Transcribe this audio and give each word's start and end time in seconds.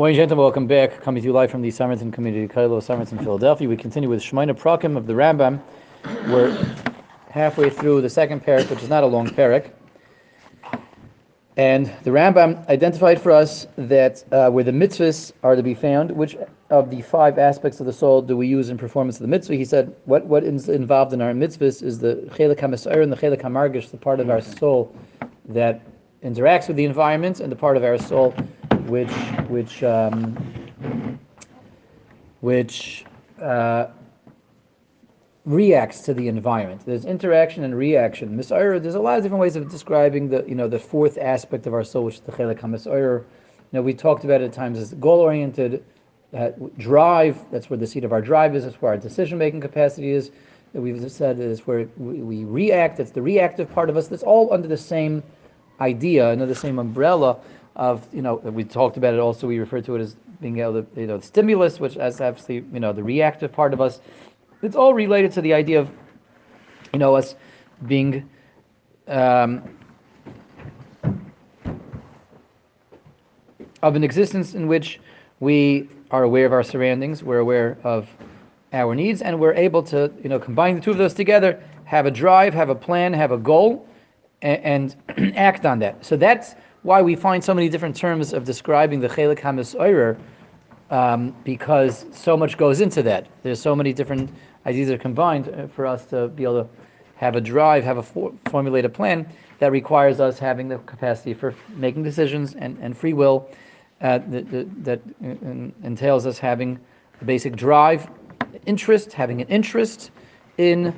Morning, 0.00 0.16
gentlemen. 0.16 0.42
Welcome 0.44 0.66
back. 0.66 0.98
Coming 1.02 1.20
to 1.20 1.26
you 1.26 1.34
live 1.34 1.50
from 1.50 1.60
the 1.60 1.70
Somerton 1.70 2.10
Community 2.10 2.48
College, 2.48 2.82
Somerton, 2.82 3.18
Philadelphia. 3.18 3.68
We 3.68 3.76
continue 3.76 4.08
with 4.08 4.22
Shemone 4.22 4.50
Perakim 4.58 4.96
of 4.96 5.06
the 5.06 5.12
Rambam. 5.12 5.60
We're 6.26 6.56
halfway 7.28 7.68
through 7.68 8.00
the 8.00 8.08
second 8.08 8.42
parak, 8.42 8.70
which 8.70 8.82
is 8.82 8.88
not 8.88 9.02
a 9.02 9.06
long 9.06 9.28
parak. 9.28 9.72
And 11.58 11.92
the 12.02 12.12
Rambam 12.12 12.66
identified 12.70 13.20
for 13.20 13.30
us 13.30 13.66
that 13.76 14.24
uh, 14.32 14.48
where 14.48 14.64
the 14.64 14.70
mitzvahs 14.70 15.32
are 15.42 15.54
to 15.54 15.62
be 15.62 15.74
found, 15.74 16.12
which 16.12 16.34
of 16.70 16.88
the 16.88 17.02
five 17.02 17.38
aspects 17.38 17.78
of 17.78 17.84
the 17.84 17.92
soul 17.92 18.22
do 18.22 18.38
we 18.38 18.46
use 18.46 18.70
in 18.70 18.78
performance 18.78 19.16
of 19.16 19.22
the 19.22 19.28
mitzvah? 19.28 19.56
He 19.56 19.66
said 19.66 19.94
what, 20.06 20.24
what 20.24 20.44
is 20.44 20.70
involved 20.70 21.12
in 21.12 21.20
our 21.20 21.34
mitzvahs 21.34 21.82
is 21.82 21.98
the 21.98 22.26
chelik 22.38 22.56
hamasayr 22.56 23.02
and 23.02 23.12
the 23.12 23.18
chelik 23.18 23.42
hamargish, 23.42 23.90
the 23.90 23.98
part 23.98 24.18
of 24.18 24.30
our 24.30 24.40
soul 24.40 24.96
that 25.50 25.82
interacts 26.24 26.68
with 26.68 26.78
the 26.78 26.86
environment, 26.86 27.40
and 27.40 27.52
the 27.52 27.56
part 27.56 27.76
of 27.76 27.84
our 27.84 27.98
soul 27.98 28.34
which 28.90 29.12
which 29.48 29.82
um, 29.84 31.18
which 32.40 33.04
uh, 33.40 33.86
reacts 35.44 36.00
to 36.02 36.14
the 36.14 36.28
environment. 36.28 36.82
There's 36.84 37.04
interaction 37.04 37.64
and 37.64 37.76
reaction. 37.76 38.36
Misayr, 38.36 38.82
there's 38.82 38.96
a 38.96 39.00
lot 39.00 39.16
of 39.16 39.22
different 39.22 39.40
ways 39.40 39.56
of 39.56 39.70
describing 39.70 40.28
the 40.28 40.44
you 40.46 40.54
know 40.54 40.68
the 40.68 40.78
fourth 40.78 41.16
aspect 41.18 41.66
of 41.66 41.74
our 41.74 41.84
soul, 41.84 42.04
which 42.04 42.16
is 42.16 42.20
the 42.20 42.32
chelik 42.32 42.60
hamasayr. 42.60 43.20
You 43.20 43.78
know, 43.78 43.82
we 43.82 43.94
talked 43.94 44.24
about 44.24 44.40
it 44.40 44.46
at 44.46 44.52
times 44.52 44.78
as 44.78 44.94
goal-oriented 44.94 45.84
uh, 46.36 46.50
drive. 46.78 47.38
That's 47.52 47.70
where 47.70 47.76
the 47.76 47.86
seat 47.86 48.02
of 48.02 48.12
our 48.12 48.20
drive 48.20 48.56
is. 48.56 48.64
That's 48.64 48.82
where 48.82 48.90
our 48.90 48.98
decision-making 48.98 49.60
capacity 49.60 50.10
is. 50.10 50.32
We've 50.72 51.10
said 51.10 51.38
is 51.38 51.66
where 51.68 51.88
we, 51.96 52.20
we 52.20 52.44
react. 52.44 52.98
It's 52.98 53.12
the 53.12 53.22
reactive 53.22 53.72
part 53.72 53.88
of 53.88 53.96
us. 53.96 54.08
That's 54.08 54.24
all 54.24 54.52
under 54.52 54.66
the 54.66 54.76
same 54.76 55.22
idea, 55.80 56.30
under 56.30 56.46
the 56.46 56.54
same 56.54 56.80
umbrella 56.80 57.38
of 57.76 58.06
you 58.12 58.22
know 58.22 58.36
we 58.36 58.64
talked 58.64 58.96
about 58.96 59.14
it 59.14 59.20
also 59.20 59.46
we 59.46 59.58
refer 59.58 59.80
to 59.80 59.96
it 59.96 60.00
as 60.00 60.16
being 60.40 60.58
able 60.58 60.82
to 60.82 61.00
you 61.00 61.06
know 61.06 61.18
the 61.18 61.26
stimulus 61.26 61.80
which 61.80 61.96
as 61.96 62.20
obviously 62.20 62.56
you 62.72 62.80
know 62.80 62.92
the 62.92 63.02
reactive 63.02 63.52
part 63.52 63.72
of 63.72 63.80
us. 63.80 64.00
It's 64.62 64.76
all 64.76 64.92
related 64.92 65.32
to 65.32 65.40
the 65.40 65.54
idea 65.54 65.80
of 65.80 65.90
you 66.92 66.98
know 66.98 67.14
us 67.14 67.36
being 67.86 68.28
um, 69.08 69.62
of 73.82 73.96
an 73.96 74.04
existence 74.04 74.54
in 74.54 74.66
which 74.66 75.00
we 75.40 75.88
are 76.10 76.24
aware 76.24 76.44
of 76.44 76.52
our 76.52 76.62
surroundings 76.62 77.22
we're 77.22 77.38
aware 77.38 77.78
of 77.84 78.08
our 78.72 78.94
needs 78.94 79.22
and 79.22 79.38
we're 79.38 79.54
able 79.54 79.82
to 79.82 80.12
you 80.22 80.28
know 80.28 80.38
combine 80.38 80.74
the 80.74 80.80
two 80.80 80.90
of 80.90 80.98
those 80.98 81.14
together 81.14 81.62
have 81.84 82.04
a 82.04 82.10
drive 82.10 82.52
have 82.52 82.68
a 82.68 82.74
plan 82.74 83.12
have 83.12 83.32
a 83.32 83.38
goal 83.38 83.88
and 84.42 84.96
act 85.36 85.66
on 85.66 85.78
that. 85.80 86.04
So 86.04 86.16
that's 86.16 86.54
why 86.82 87.02
we 87.02 87.14
find 87.14 87.42
so 87.42 87.54
many 87.54 87.68
different 87.68 87.96
terms 87.96 88.32
of 88.32 88.44
describing 88.44 89.00
the 89.00 89.08
chelik 89.08 89.38
hamis 89.38 89.74
oirer, 89.74 90.18
um, 90.90 91.34
because 91.44 92.06
so 92.12 92.36
much 92.36 92.56
goes 92.56 92.80
into 92.80 93.02
that. 93.02 93.26
There's 93.42 93.60
so 93.60 93.76
many 93.76 93.92
different 93.92 94.30
ideas 94.66 94.88
that 94.88 94.94
are 94.94 94.98
combined 94.98 95.48
uh, 95.48 95.66
for 95.68 95.86
us 95.86 96.06
to 96.06 96.28
be 96.28 96.42
able 96.42 96.64
to 96.64 96.68
have 97.16 97.36
a 97.36 97.40
drive, 97.40 97.84
have 97.84 97.98
a 97.98 98.02
for, 98.02 98.32
formulate 98.46 98.84
a 98.84 98.88
plan 98.88 99.30
that 99.58 99.72
requires 99.72 100.20
us 100.20 100.38
having 100.38 100.68
the 100.68 100.78
capacity 100.78 101.34
for 101.34 101.54
making 101.76 102.02
decisions 102.02 102.54
and, 102.54 102.78
and 102.80 102.96
free 102.96 103.12
will 103.12 103.48
uh, 104.00 104.18
that, 104.28 104.84
that 104.84 105.00
uh, 105.22 105.86
entails 105.86 106.26
us 106.26 106.38
having 106.38 106.78
a 107.20 107.24
basic 107.24 107.54
drive, 107.56 108.08
interest, 108.64 109.12
having 109.12 109.42
an 109.42 109.48
interest 109.48 110.10
in 110.56 110.94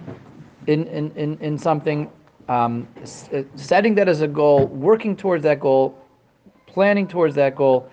in, 0.66 0.86
in, 0.86 1.10
in, 1.16 1.38
in 1.40 1.58
something 1.58 2.10
um, 2.52 2.86
uh, 3.32 3.42
setting 3.54 3.94
that 3.94 4.08
as 4.08 4.20
a 4.20 4.28
goal, 4.28 4.66
working 4.66 5.16
towards 5.16 5.42
that 5.42 5.60
goal, 5.60 5.98
planning 6.66 7.06
towards 7.08 7.34
that 7.34 7.56
goal, 7.56 7.88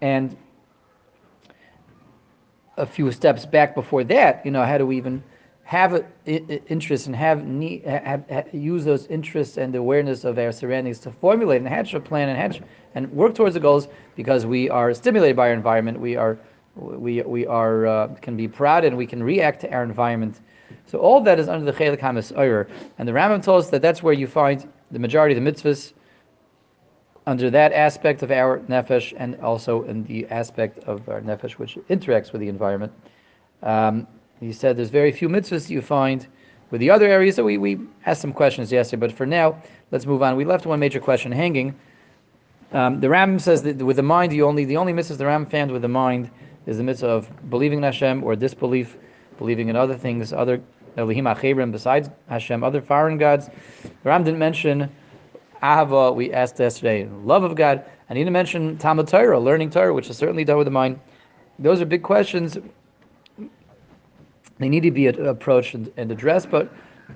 and 0.00 0.36
a 2.76 2.86
few 2.86 3.10
steps 3.10 3.46
back 3.46 3.74
before 3.74 4.04
that, 4.04 4.44
you 4.44 4.50
know, 4.50 4.64
how 4.64 4.78
do 4.78 4.86
we 4.86 4.96
even 4.96 5.22
have 5.64 5.94
an 5.94 6.04
interest 6.26 7.06
and 7.06 7.16
have, 7.16 7.46
need, 7.46 7.84
have, 7.84 8.28
have, 8.28 8.52
use 8.52 8.84
those 8.84 9.06
interests 9.06 9.56
and 9.56 9.74
awareness 9.74 10.24
of 10.24 10.38
our 10.38 10.52
surroundings 10.52 10.98
to 10.98 11.10
formulate 11.10 11.60
and 11.60 11.68
hatch 11.68 11.94
a 11.94 12.00
plan 12.00 12.28
and 12.28 12.38
hatch 12.38 12.60
and 12.94 13.10
work 13.12 13.34
towards 13.34 13.54
the 13.54 13.60
goals 13.60 13.88
because 14.14 14.44
we 14.44 14.68
are 14.68 14.92
stimulated 14.92 15.36
by 15.36 15.48
our 15.48 15.54
environment. 15.54 15.98
We 15.98 16.16
are 16.16 16.38
we 16.76 17.22
we 17.22 17.46
are 17.46 17.86
uh, 17.86 18.08
can 18.20 18.36
be 18.36 18.48
proud 18.48 18.84
and 18.84 18.96
we 18.96 19.06
can 19.06 19.22
react 19.22 19.60
to 19.60 19.72
our 19.72 19.84
environment 19.84 20.40
so 20.86 20.98
all 20.98 21.20
that 21.22 21.38
is 21.38 21.48
under 21.48 21.70
the 21.70 21.76
Chelik 21.76 22.00
Hamas 22.00 22.36
Oyer. 22.36 22.68
And 22.98 23.08
the 23.08 23.12
Rambam 23.12 23.42
tells 23.42 23.66
us 23.66 23.70
that 23.70 23.82
that's 23.82 24.02
where 24.02 24.14
you 24.14 24.26
find 24.26 24.68
the 24.90 24.98
majority 24.98 25.36
of 25.36 25.42
the 25.42 25.50
mitzvahs 25.50 25.92
under 27.26 27.50
that 27.50 27.72
aspect 27.72 28.22
of 28.22 28.30
our 28.30 28.60
nefesh 28.60 29.14
and 29.16 29.36
also 29.40 29.82
in 29.84 30.04
the 30.04 30.26
aspect 30.28 30.78
of 30.80 31.08
our 31.08 31.20
nefesh 31.22 31.52
which 31.52 31.76
interacts 31.88 32.32
with 32.32 32.40
the 32.40 32.48
environment. 32.48 32.92
Um, 33.62 34.06
he 34.40 34.52
said 34.52 34.76
there's 34.76 34.90
very 34.90 35.10
few 35.10 35.28
mitzvahs 35.28 35.70
you 35.70 35.80
find 35.80 36.26
with 36.70 36.80
the 36.80 36.90
other 36.90 37.06
areas. 37.06 37.36
So 37.36 37.44
we, 37.44 37.56
we 37.56 37.78
asked 38.04 38.20
some 38.20 38.32
questions 38.32 38.70
yesterday, 38.70 39.00
but 39.00 39.12
for 39.12 39.26
now, 39.26 39.60
let's 39.90 40.06
move 40.06 40.22
on. 40.22 40.36
We 40.36 40.44
left 40.44 40.66
one 40.66 40.80
major 40.80 41.00
question 41.00 41.32
hanging. 41.32 41.74
Um, 42.72 43.00
the 43.00 43.06
Rambam 43.06 43.40
says 43.40 43.62
that 43.62 43.78
with 43.78 43.96
the 43.96 44.02
mind, 44.02 44.32
you 44.32 44.44
only 44.46 44.64
the 44.64 44.76
only 44.76 44.92
mitzvahs 44.92 45.16
the 45.16 45.24
Rambam 45.24 45.50
found 45.50 45.70
with 45.70 45.82
the 45.82 45.88
mind 45.88 46.30
is 46.66 46.76
the 46.76 46.82
mitzvah 46.82 47.08
of 47.08 47.50
believing 47.50 47.78
in 47.78 47.84
Hashem 47.84 48.24
or 48.24 48.34
disbelief, 48.36 48.96
believing 49.38 49.68
in 49.68 49.76
other 49.76 49.96
things, 49.96 50.32
other 50.32 50.60
Elohim 50.96 51.24
Acherim, 51.24 51.72
besides 51.72 52.08
Hashem, 52.28 52.62
other 52.62 52.80
foreign 52.80 53.18
gods. 53.18 53.48
The 53.82 54.08
Ram 54.08 54.24
didn't 54.24 54.38
mention 54.38 54.90
Ahava, 55.62 56.14
we 56.14 56.32
asked 56.32 56.58
yesterday, 56.58 57.08
love 57.24 57.42
of 57.42 57.54
God, 57.56 57.84
and 58.08 58.18
he 58.18 58.24
didn't 58.24 58.34
mention 58.34 58.78
Talmud 58.78 59.08
Torah, 59.08 59.40
learning 59.40 59.70
Torah, 59.70 59.94
which 59.94 60.10
is 60.10 60.16
certainly 60.16 60.44
done 60.44 60.58
with 60.58 60.66
the 60.66 60.70
mind. 60.70 61.00
Those 61.58 61.80
are 61.80 61.86
big 61.86 62.02
questions. 62.02 62.58
They 64.58 64.68
need 64.68 64.82
to 64.82 64.90
be 64.90 65.06
approached 65.06 65.74
and, 65.74 65.90
and 65.96 66.12
addressed, 66.12 66.50
but 66.50 66.72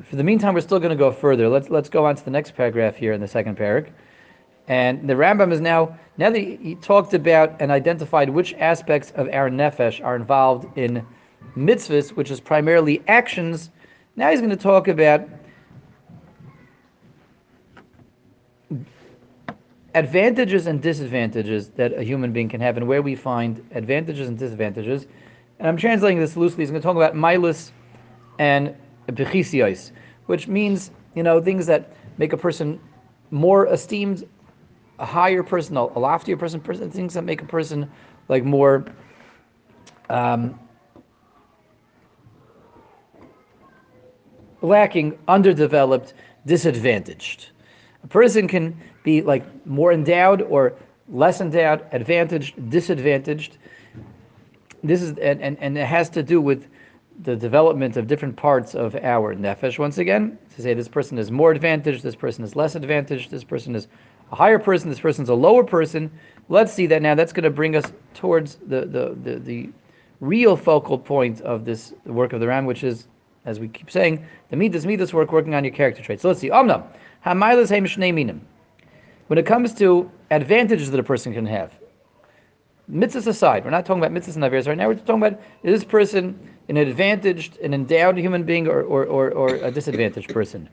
for 0.08 0.16
the 0.16 0.24
meantime, 0.24 0.54
we're 0.54 0.60
still 0.60 0.78
going 0.78 0.90
to 0.90 0.96
go 0.96 1.10
further. 1.10 1.48
Let's 1.48 1.70
let's 1.70 1.88
go 1.88 2.04
on 2.04 2.16
to 2.16 2.24
the 2.24 2.30
next 2.30 2.54
paragraph 2.54 2.96
here 2.96 3.12
in 3.12 3.20
the 3.20 3.28
second 3.28 3.56
paragraph. 3.56 3.94
And 4.66 5.08
the 5.08 5.14
Rambam 5.14 5.50
is 5.50 5.62
now, 5.62 5.98
now 6.18 6.28
that 6.28 6.38
he 6.38 6.74
talked 6.74 7.14
about 7.14 7.56
and 7.60 7.70
identified 7.70 8.28
which 8.28 8.52
aspects 8.54 9.12
of 9.12 9.28
our 9.32 9.48
nefesh 9.48 10.04
are 10.04 10.14
involved 10.14 10.76
in 10.76 11.06
mitzvahs, 11.56 12.10
which 12.10 12.30
is 12.30 12.40
primarily 12.40 13.02
actions. 13.08 13.70
Now 14.16 14.30
he's 14.30 14.40
going 14.40 14.50
to 14.50 14.56
talk 14.56 14.88
about 14.88 15.28
advantages 19.94 20.66
and 20.66 20.80
disadvantages 20.80 21.70
that 21.70 21.92
a 21.92 22.02
human 22.02 22.32
being 22.32 22.48
can 22.48 22.60
have 22.60 22.76
and 22.76 22.86
where 22.86 23.02
we 23.02 23.14
find 23.14 23.64
advantages 23.72 24.28
and 24.28 24.38
disadvantages. 24.38 25.06
And 25.58 25.66
I'm 25.66 25.76
translating 25.76 26.20
this 26.20 26.36
loosely. 26.36 26.62
He's 26.62 26.70
going 26.70 26.80
to 26.80 26.86
talk 26.86 26.96
about 26.96 27.14
milus 27.14 27.72
and 28.38 28.74
bechisios, 29.08 29.90
which 30.26 30.46
means, 30.46 30.90
you 31.14 31.22
know, 31.22 31.40
things 31.40 31.66
that 31.66 31.92
make 32.18 32.32
a 32.32 32.36
person 32.36 32.78
more 33.30 33.66
esteemed, 33.66 34.28
a 34.98 35.06
higher 35.06 35.42
person, 35.42 35.76
a 35.76 35.84
loftier 35.98 36.36
person, 36.36 36.60
person 36.60 36.90
things 36.90 37.14
that 37.14 37.22
make 37.22 37.42
a 37.42 37.46
person 37.46 37.90
like 38.28 38.44
more 38.44 38.84
um, 40.10 40.58
lacking, 44.68 45.18
underdeveloped, 45.26 46.14
disadvantaged. 46.46 47.50
A 48.04 48.06
person 48.06 48.46
can 48.46 48.78
be 49.02 49.22
like 49.22 49.44
more 49.66 49.92
endowed 49.92 50.42
or 50.42 50.74
less 51.08 51.40
endowed, 51.40 51.84
advantaged, 51.92 52.70
disadvantaged. 52.70 53.58
This 54.84 55.02
is 55.02 55.18
and, 55.18 55.42
and, 55.42 55.58
and 55.60 55.76
it 55.76 55.86
has 55.86 56.08
to 56.10 56.22
do 56.22 56.40
with 56.40 56.68
the 57.24 57.34
development 57.34 57.96
of 57.96 58.06
different 58.06 58.36
parts 58.36 58.74
of 58.74 58.94
our 58.96 59.34
nefesh. 59.34 59.78
Once 59.78 59.98
again, 59.98 60.38
to 60.54 60.62
say 60.62 60.74
this 60.74 60.88
person 60.88 61.18
is 61.18 61.32
more 61.32 61.50
advantaged, 61.50 62.02
this 62.02 62.14
person 62.14 62.44
is 62.44 62.54
less 62.54 62.76
advantaged, 62.76 63.30
this 63.30 63.42
person 63.42 63.74
is 63.74 63.88
a 64.30 64.36
higher 64.36 64.58
person, 64.58 64.88
this 64.88 65.00
person 65.00 65.24
is 65.24 65.28
a 65.28 65.34
lower 65.34 65.64
person. 65.64 66.10
Let's 66.48 66.72
see 66.72 66.86
that 66.86 67.02
now. 67.02 67.14
That's 67.14 67.32
going 67.32 67.44
to 67.44 67.50
bring 67.50 67.74
us 67.74 67.92
towards 68.14 68.56
the 68.66 68.82
the 68.86 69.16
the, 69.22 69.38
the 69.40 69.70
real 70.20 70.56
focal 70.56 70.98
point 70.98 71.40
of 71.40 71.64
this 71.64 71.94
work 72.04 72.32
of 72.32 72.40
the 72.40 72.46
Ram, 72.46 72.66
which 72.66 72.84
is 72.84 73.08
as 73.44 73.60
we 73.60 73.68
keep 73.68 73.90
saying, 73.90 74.24
the 74.50 74.56
midas 74.56 74.86
midas 74.86 75.12
work 75.12 75.32
working 75.32 75.54
on 75.54 75.64
your 75.64 75.72
character 75.72 76.02
traits. 76.02 76.22
So 76.22 76.28
let's 76.28 76.40
see. 76.40 76.50
Omnam, 76.50 76.84
hamailas 77.24 78.14
minim. 78.14 78.46
When 79.28 79.38
it 79.38 79.46
comes 79.46 79.74
to 79.74 80.10
advantages 80.30 80.90
that 80.90 81.00
a 81.00 81.02
person 81.02 81.32
can 81.32 81.46
have, 81.46 81.72
mitzvahs 82.90 83.26
aside, 83.26 83.64
we're 83.64 83.70
not 83.70 83.84
talking 83.84 84.02
about 84.02 84.12
mitzvahs 84.12 84.36
and 84.36 84.44
avirs 84.44 84.66
right 84.66 84.76
now. 84.76 84.88
We're 84.88 84.94
talking 84.94 85.22
about 85.22 85.40
is 85.62 85.80
this 85.80 85.84
person 85.84 86.38
an 86.68 86.76
advantaged, 86.76 87.58
an 87.58 87.74
endowed 87.74 88.18
human 88.18 88.44
being, 88.44 88.66
or, 88.66 88.82
or, 88.82 89.04
or, 89.06 89.30
or 89.30 89.54
a 89.56 89.70
disadvantaged 89.70 90.32
person? 90.32 90.68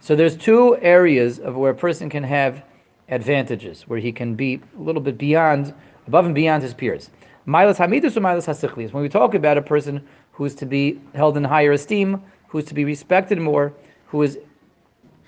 So 0.00 0.14
there's 0.14 0.36
two 0.36 0.76
areas 0.78 1.38
of 1.38 1.56
where 1.56 1.70
a 1.70 1.74
person 1.74 2.10
can 2.10 2.22
have 2.24 2.62
advantages, 3.08 3.82
where 3.88 3.98
he 3.98 4.12
can 4.12 4.34
be 4.34 4.60
a 4.76 4.80
little 4.80 5.00
bit 5.00 5.16
beyond, 5.16 5.74
above 6.06 6.26
and 6.26 6.34
beyond 6.34 6.62
his 6.62 6.74
peers. 6.74 7.10
Milas 7.46 7.76
hamidus 7.76 8.16
or 8.16 8.20
milas 8.20 8.46
hasichlis. 8.46 8.92
When 8.92 9.02
we 9.02 9.08
talk 9.08 9.34
about 9.34 9.58
a 9.58 9.62
person 9.62 10.06
who 10.34 10.44
is 10.44 10.54
to 10.56 10.66
be 10.66 11.00
held 11.14 11.36
in 11.36 11.44
higher 11.44 11.72
esteem, 11.72 12.22
who 12.48 12.58
is 12.58 12.64
to 12.66 12.74
be 12.74 12.84
respected 12.84 13.38
more, 13.40 13.72
who 14.06 14.22
is 14.22 14.38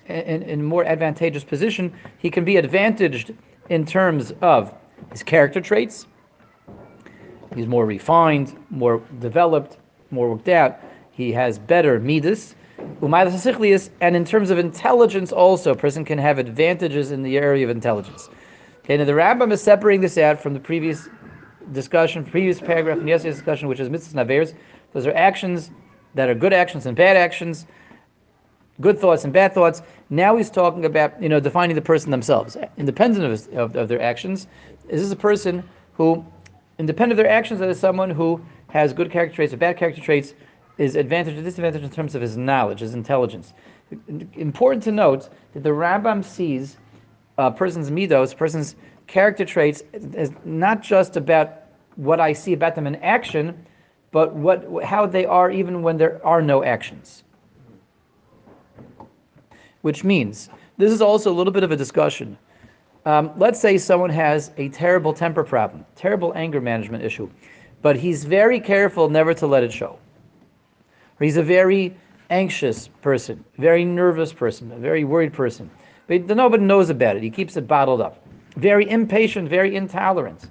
in, 0.07 0.43
in 0.43 0.63
more 0.63 0.85
advantageous 0.85 1.43
position, 1.43 1.93
he 2.17 2.29
can 2.29 2.45
be 2.45 2.57
advantaged 2.57 3.33
in 3.69 3.85
terms 3.85 4.33
of 4.41 4.73
his 5.11 5.23
character 5.23 5.59
traits, 5.59 6.07
he's 7.55 7.67
more 7.67 7.85
refined, 7.85 8.57
more 8.69 9.01
developed, 9.19 9.77
more 10.11 10.29
worked 10.29 10.49
out. 10.49 10.79
He 11.11 11.31
has 11.33 11.59
better 11.59 11.99
midas. 11.99 12.55
And 13.01 14.15
in 14.15 14.25
terms 14.25 14.49
of 14.49 14.57
intelligence, 14.57 15.31
also, 15.31 15.71
a 15.71 15.75
person 15.75 16.05
can 16.05 16.17
have 16.17 16.37
advantages 16.37 17.11
in 17.11 17.23
the 17.23 17.37
area 17.37 17.65
of 17.65 17.69
intelligence. 17.69 18.29
Okay, 18.83 18.97
now 18.97 19.03
the 19.03 19.11
Rambam 19.11 19.51
is 19.51 19.61
separating 19.61 20.01
this 20.01 20.17
out 20.17 20.41
from 20.41 20.53
the 20.53 20.59
previous 20.59 21.09
discussion, 21.73 22.23
previous 22.23 22.61
paragraph 22.61 22.99
in 22.99 23.07
yesterday's 23.07 23.35
discussion, 23.35 23.67
which 23.67 23.79
is 23.79 23.89
mitzvahs 23.89 24.13
naveres. 24.13 24.53
Those 24.97 25.05
are 25.05 25.13
actions 25.13 25.69
that 26.15 26.27
are 26.27 26.33
good 26.33 26.53
actions 26.53 26.87
and 26.87 26.97
bad 26.97 27.17
actions, 27.17 27.67
good 28.81 28.97
thoughts 28.97 29.25
and 29.25 29.31
bad 29.31 29.53
thoughts. 29.53 29.83
Now 30.09 30.35
he's 30.35 30.49
talking 30.49 30.85
about 30.85 31.21
you 31.21 31.29
know 31.29 31.39
defining 31.39 31.75
the 31.75 31.83
person 31.83 32.09
themselves, 32.09 32.57
independent 32.77 33.23
of, 33.23 33.29
his, 33.29 33.47
of, 33.49 33.75
of 33.75 33.89
their 33.89 34.01
actions. 34.01 34.47
Is 34.89 35.03
this 35.03 35.11
a 35.11 35.15
person 35.15 35.63
who, 35.93 36.25
independent 36.79 37.11
of 37.11 37.23
their 37.23 37.31
actions, 37.31 37.59
that 37.59 37.69
is 37.69 37.79
someone 37.79 38.09
who 38.09 38.43
has 38.69 38.91
good 38.91 39.11
character 39.11 39.35
traits 39.35 39.53
or 39.53 39.57
bad 39.57 39.77
character 39.77 40.01
traits, 40.01 40.33
is 40.79 40.95
advantage 40.95 41.37
or 41.37 41.43
disadvantage 41.43 41.83
in 41.83 41.91
terms 41.91 42.15
of 42.15 42.23
his 42.23 42.35
knowledge, 42.35 42.79
his 42.79 42.95
intelligence. 42.95 43.53
Important 44.33 44.81
to 44.85 44.91
note 44.91 45.29
that 45.53 45.61
the 45.61 45.69
Rambam 45.69 46.25
sees 46.25 46.77
a 47.37 47.51
person's 47.51 47.91
midos, 47.91 48.33
a 48.33 48.35
person's 48.35 48.75
character 49.05 49.45
traits, 49.45 49.83
as 50.15 50.31
not 50.43 50.81
just 50.81 51.17
about 51.17 51.65
what 51.97 52.19
I 52.19 52.33
see 52.33 52.53
about 52.53 52.73
them 52.73 52.87
in 52.87 52.95
action, 52.95 53.63
but 54.11 54.33
what 54.33 54.83
how 54.83 55.05
they 55.05 55.25
are 55.25 55.51
even 55.51 55.81
when 55.81 55.97
there 55.97 56.25
are 56.25 56.41
no 56.41 56.63
actions. 56.63 57.23
Which 59.81 60.03
means 60.03 60.49
this 60.77 60.91
is 60.91 61.01
also 61.01 61.31
a 61.31 61.35
little 61.35 61.53
bit 61.53 61.63
of 61.63 61.71
a 61.71 61.75
discussion. 61.75 62.37
Um, 63.05 63.31
let's 63.37 63.59
say 63.59 63.77
someone 63.77 64.09
has 64.09 64.51
a 64.57 64.69
terrible 64.69 65.13
temper 65.13 65.43
problem, 65.43 65.85
terrible 65.95 66.33
anger 66.35 66.59
management 66.59 67.03
issue, 67.03 67.29
but 67.81 67.95
he's 67.95 68.25
very 68.25 68.59
careful 68.59 69.09
never 69.09 69.33
to 69.35 69.47
let 69.47 69.63
it 69.63 69.71
show. 69.71 69.97
Or 71.19 71.23
he's 71.23 71.37
a 71.37 71.43
very 71.43 71.95
anxious 72.29 72.89
person, 73.01 73.43
very 73.57 73.85
nervous 73.85 74.33
person, 74.33 74.71
a 74.73 74.77
very 74.77 75.03
worried 75.03 75.33
person. 75.33 75.69
But 76.07 76.25
nobody 76.25 76.63
knows 76.63 76.89
about 76.89 77.15
it. 77.17 77.23
He 77.23 77.29
keeps 77.29 77.57
it 77.57 77.67
bottled 77.67 78.01
up. 78.01 78.25
Very 78.55 78.89
impatient, 78.89 79.49
very 79.49 79.75
intolerant. 79.75 80.49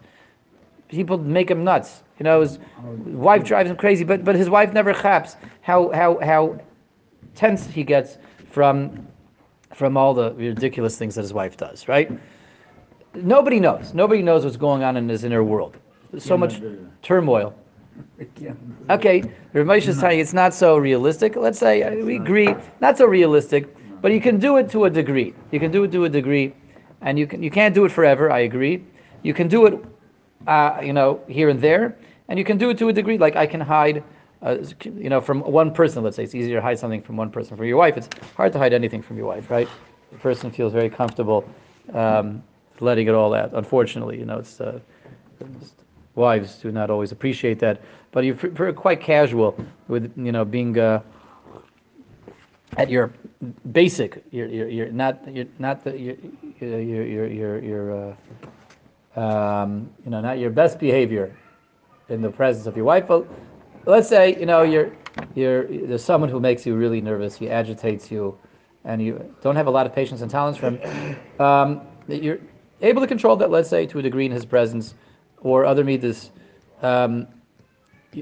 People 0.89 1.19
make 1.19 1.51
him 1.51 1.65
nuts. 1.65 2.03
You 2.19 2.25
know, 2.25 2.41
his 2.41 2.59
wife 3.05 3.45
drives 3.45 3.71
him 3.71 3.77
crazy, 3.77 4.05
but, 4.05 4.25
but 4.25 4.35
his 4.35 4.49
wife 4.49 4.73
never 4.73 4.93
chaps 4.93 5.37
how, 5.61 5.91
how, 5.91 6.19
how 6.21 6.59
tense 7.35 7.67
he 7.67 7.85
gets 7.85 8.19
from, 8.51 9.07
from 9.75 9.97
all 9.97 10.15
the 10.15 10.33
ridiculous 10.35 10.97
things 10.97 11.15
that 11.17 11.23
his 11.23 11.35
wife 11.35 11.57
does, 11.57 11.89
right? 11.89 12.11
Nobody 13.15 13.61
knows. 13.61 13.95
Nobody 13.95 14.23
knows 14.23 14.45
what's 14.45 14.57
going 14.57 14.83
on 14.83 14.97
in 14.97 15.09
his 15.09 15.25
inner 15.25 15.45
world. 15.45 15.77
There's 16.11 16.25
so 16.25 16.37
much 16.37 16.61
turmoil. 17.03 17.55
Okay, 18.91 19.23
Ramesh 19.55 19.89
is 19.89 19.99
telling 19.99 20.19
you 20.19 20.23
it's 20.23 20.35
not 20.35 20.55
so 20.55 20.77
realistic. 20.77 21.35
Let's 21.35 21.59
say 21.59 21.83
uh, 21.83 22.05
we 22.05 22.17
agree, 22.17 22.55
not 22.81 22.99
so 22.99 23.07
realistic, 23.07 23.75
but 24.01 24.13
you 24.13 24.21
can 24.21 24.39
do 24.39 24.59
it 24.59 24.71
to 24.71 24.85
a 24.85 24.91
degree. 24.91 25.35
You 25.51 25.59
can 25.59 25.71
do 25.73 25.83
it 25.85 25.93
to 25.93 26.05
a 26.05 26.09
degree, 26.09 26.55
and 27.01 27.19
you 27.19 27.27
can 27.27 27.43
you 27.43 27.51
can't 27.51 27.75
do 27.75 27.85
it 27.85 27.91
forever. 27.91 28.31
I 28.31 28.41
agree. 28.41 28.85
You 29.23 29.35
can 29.35 29.49
do 29.49 29.67
it, 29.67 29.83
uh, 30.47 30.81
you 30.83 30.93
know, 30.93 31.21
here 31.29 31.49
and 31.49 31.61
there, 31.61 31.97
and 32.29 32.39
you 32.39 32.45
can 32.45 32.59
do 32.59 32.71
it 32.71 32.79
to 32.79 32.89
a 32.89 32.93
degree. 32.93 33.19
Like 33.19 33.37
I 33.37 33.47
can 33.47 33.61
hide, 33.61 34.03
uh, 34.43 34.59
you 34.85 35.09
know, 35.09 35.21
from 35.21 35.41
one 35.41 35.73
person. 35.73 36.03
Let's 36.03 36.17
say 36.17 36.25
it's 36.25 36.35
easier 36.35 36.57
to 36.57 36.63
hide 36.63 36.79
something 36.79 37.03
from 37.03 37.17
one 37.17 37.31
person. 37.31 37.57
From 37.57 37.67
your 37.67 37.79
wife, 37.79 37.97
it's 37.97 38.09
hard 38.37 38.53
to 38.53 38.59
hide 38.59 38.73
anything 38.73 39.03
from 39.03 39.17
your 39.17 39.27
wife, 39.27 39.51
right? 39.51 39.69
The 40.13 40.19
person 40.19 40.51
feels 40.51 40.73
very 40.73 40.91
comfortable 40.91 41.49
um, 41.93 42.43
letting 42.81 43.09
it 43.09 43.15
all 43.15 43.35
out. 43.35 43.53
Unfortunately, 43.53 44.19
you 44.19 44.25
know, 44.25 44.39
it's. 44.39 44.61
Uh, 44.61 44.81
wives 46.17 46.57
do 46.57 46.73
not 46.73 46.91
always 46.91 47.13
appreciate 47.13 47.59
that, 47.61 47.81
but 48.11 48.25
you're 48.25 48.73
quite 48.73 49.01
casual 49.01 49.57
with 49.87 50.13
you 50.17 50.33
know 50.33 50.45
being 50.45 50.77
uh, 50.79 51.01
at 52.79 52.91
your 52.91 53.13
basic. 53.71 54.25
You're, 54.33 54.49
you're, 54.49 54.69
you're 54.69 54.91
not 54.91 55.33
you're 55.33 55.47
not 55.59 55.85
the 55.85 55.97
you're 55.97 56.17
you're 56.59 56.81
you're, 56.81 57.27
you're, 57.27 57.59
you're 57.63 58.11
uh, 58.11 58.17
um, 59.17 59.91
you 60.05 60.11
know 60.11 60.21
not 60.21 60.39
your 60.39 60.51
best 60.51 60.79
behavior 60.79 61.37
in 62.09 62.21
the 62.23 62.31
presence 62.31 62.67
of 62.67 62.77
your 62.77 62.85
wife. 62.85 63.07
But 63.07 63.27
let's 63.87 64.09
say 64.09 64.39
you 64.39 64.47
know 64.47 64.63
you're 64.63 64.93
you're 65.35 65.67
there's 65.67 66.05
someone 66.05 66.31
who 66.31 66.41
makes 66.41 66.67
you 66.67 66.75
really 66.75 67.01
nervous. 67.01 67.37
He 67.37 67.51
agitates 67.51 68.11
you, 68.11 68.39
and 68.85 69.03
you 69.03 69.35
don't 69.43 69.57
have 69.57 69.67
a 69.67 69.71
lot 69.71 69.87
of 69.87 69.95
patience 69.95 70.21
and 70.21 70.31
tolerance 70.31 70.59
for 70.59 70.71
him. 70.71 71.17
Um, 71.41 71.83
you're 72.09 72.39
able 72.81 73.01
to 73.01 73.07
control 73.07 73.37
that. 73.37 73.51
Let's 73.51 73.69
say 73.69 73.87
to 73.87 73.99
a 73.99 74.03
degree 74.03 74.27
in 74.27 74.33
his 74.33 74.45
presence, 74.45 74.95
or 75.41 75.65
other 75.65 75.85
midas. 75.85 76.31
Um, 76.83 77.27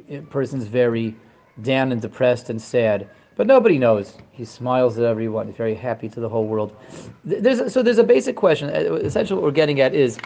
a 0.09 0.21
person's 0.23 0.65
very 0.65 1.15
down 1.63 1.93
and 1.93 2.03
depressed 2.03 2.51
and 2.51 2.61
sad 2.61 3.09
but 3.37 3.47
nobody 3.47 3.79
knows. 3.79 4.17
He 4.31 4.45
smiles 4.45 4.99
at 4.99 5.05
everyone. 5.05 5.49
He's 5.49 5.57
very 5.57 5.75
happy 5.75 6.09
to 6.09 6.21
the 6.21 6.29
whole 6.29 6.47
world. 6.47 6.77
There's 7.25 7.73
so 7.73 7.83
there's 7.83 7.99
a 7.99 8.05
basic 8.05 8.37
question. 8.37 8.69
Uh, 8.71 8.95
essentially, 8.95 9.37
what 9.37 9.45
we're 9.45 9.53
getting 9.53 9.81
at 9.81 9.95
is 9.95 10.19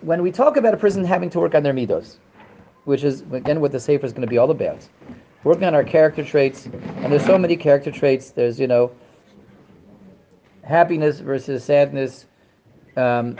when 0.00 0.22
we 0.22 0.30
talk 0.30 0.56
about 0.56 0.74
a 0.74 0.76
person 0.76 1.04
having 1.04 1.30
to 1.30 1.40
work 1.40 1.54
on 1.54 1.62
their 1.62 1.74
midos, 1.74 2.16
which 2.84 3.04
is 3.04 3.22
again 3.32 3.60
what 3.60 3.72
the 3.72 3.80
sefer 3.80 4.06
is 4.06 4.12
going 4.12 4.22
to 4.22 4.30
be 4.30 4.38
all 4.38 4.50
about, 4.50 4.88
working 5.44 5.64
on 5.64 5.74
our 5.74 5.84
character 5.84 6.24
traits. 6.24 6.66
And 6.66 7.12
there's 7.12 7.24
so 7.24 7.38
many 7.38 7.56
character 7.56 7.90
traits. 7.90 8.30
There's 8.30 8.58
you 8.58 8.66
know 8.66 8.90
happiness 10.62 11.20
versus 11.20 11.64
sadness, 11.64 12.26
um, 12.96 13.38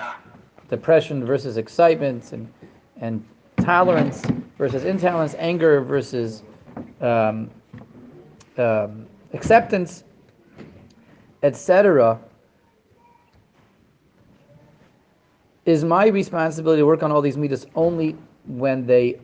depression 0.69 1.25
versus 1.25 1.56
excitement, 1.56 2.32
and 2.32 2.52
and 3.00 3.25
tolerance 3.58 4.22
versus 4.58 4.84
intolerance, 4.84 5.34
anger 5.38 5.81
versus 5.81 6.43
um, 7.00 7.50
um, 8.58 9.06
acceptance, 9.32 10.05
etc., 11.43 12.20
is 15.70 15.84
my 15.84 16.06
responsibility 16.08 16.81
to 16.81 16.87
work 16.87 17.02
on 17.02 17.11
all 17.12 17.22
these 17.22 17.37
midas 17.37 17.67
only 17.75 18.17
when 18.46 18.87
they 18.87 19.20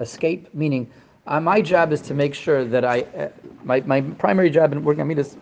escape? 0.00 0.52
Meaning, 0.54 0.90
uh, 1.26 1.40
my 1.40 1.60
job 1.60 1.92
is 1.92 2.00
to 2.02 2.14
make 2.14 2.34
sure 2.34 2.64
that 2.64 2.84
I, 2.84 3.02
uh, 3.02 3.28
my, 3.64 3.80
my 3.82 4.00
primary 4.00 4.50
job 4.50 4.72
in 4.72 4.84
working 4.84 5.00
on 5.00 5.08
midas 5.08 5.36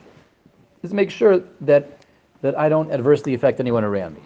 is 0.83 0.91
to 0.91 0.97
make 0.97 1.11
sure 1.11 1.43
that 1.63 1.97
that 2.43 2.59
I 2.59 2.69
don't 2.69 2.91
adversely 2.93 3.35
affect 3.35 3.61
anyone 3.61 3.85
around 3.85 4.15
me. 4.15 4.23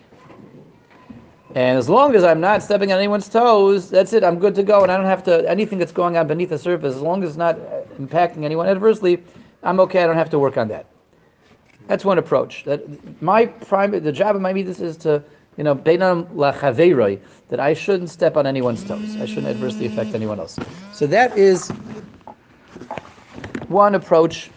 And 1.55 1.79
as 1.79 1.89
long 1.89 2.15
as 2.15 2.23
I'm 2.23 2.41
not 2.41 2.63
stepping 2.63 2.93
on 2.93 2.99
anyone's 2.99 3.29
toes, 3.29 3.91
that's 3.91 4.13
it. 4.13 4.23
I'm 4.23 4.39
good 4.39 4.55
to 4.55 4.63
go, 4.63 4.83
and 4.83 4.93
I 4.93 4.97
don't 4.97 5.07
have 5.07 5.25
to 5.25 5.49
anything 5.51 5.79
that's 5.79 5.93
going 5.93 6.17
on 6.17 6.29
beneath 6.29 6.51
the 6.51 6.59
surface. 6.59 6.95
As 6.95 7.03
long 7.03 7.23
as 7.23 7.31
it's 7.31 7.39
not 7.39 7.57
impacting 7.99 8.45
anyone 8.45 8.69
adversely, 8.69 9.23
I'm 9.63 9.81
okay. 9.81 10.05
I 10.05 10.07
don't 10.07 10.17
have 10.17 10.31
to 10.31 10.39
work 10.39 10.57
on 10.57 10.69
that. 10.69 10.87
That's 11.89 12.05
one 12.05 12.19
approach. 12.19 12.65
That 12.65 12.81
my 13.21 13.47
prime, 13.47 13.91
the 13.91 14.13
job 14.13 14.37
of 14.37 14.43
my 14.43 14.53
midas 14.53 14.81
is 14.81 14.97
to, 14.99 15.25
you 15.57 15.65
know, 15.65 15.75
beinam 15.75 16.27
that 17.49 17.61
I 17.61 17.75
shouldn't 17.75 18.11
step 18.11 18.37
on 18.37 18.47
anyone's 18.47 18.85
toes. 18.85 19.17
I 19.21 19.27
shouldn't 19.27 19.49
adversely 19.49 19.87
affect 19.87 20.15
anyone 20.15 20.39
else. 20.39 20.59
So 20.93 21.07
that 21.09 21.37
is 21.37 21.71
one 23.69 23.95
approach. 23.95 24.51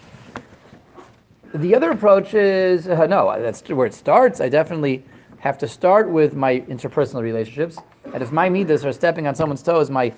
The 1.53 1.75
other 1.75 1.91
approach 1.91 2.33
is 2.33 2.87
uh, 2.87 3.05
no. 3.07 3.39
That's 3.39 3.67
where 3.69 3.85
it 3.85 3.93
starts. 3.93 4.41
I 4.41 4.49
definitely 4.49 5.03
have 5.39 5.57
to 5.59 5.67
start 5.67 6.09
with 6.09 6.35
my 6.35 6.61
interpersonal 6.61 7.21
relationships. 7.21 7.77
And 8.13 8.23
if 8.23 8.31
my 8.31 8.49
midas 8.49 8.85
are 8.85 8.93
stepping 8.93 9.27
on 9.27 9.35
someone's 9.35 9.61
toes, 9.61 9.89
my 9.89 10.13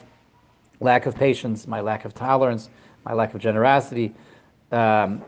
lack 0.80 1.06
of 1.06 1.16
patience, 1.16 1.68
my 1.68 1.82
lack 1.82 2.06
of 2.06 2.14
tolerance, 2.14 2.70
my 3.06 3.14
lack 3.14 3.34
of 3.34 3.42
generosity, 3.42 4.14
um, 4.72 5.24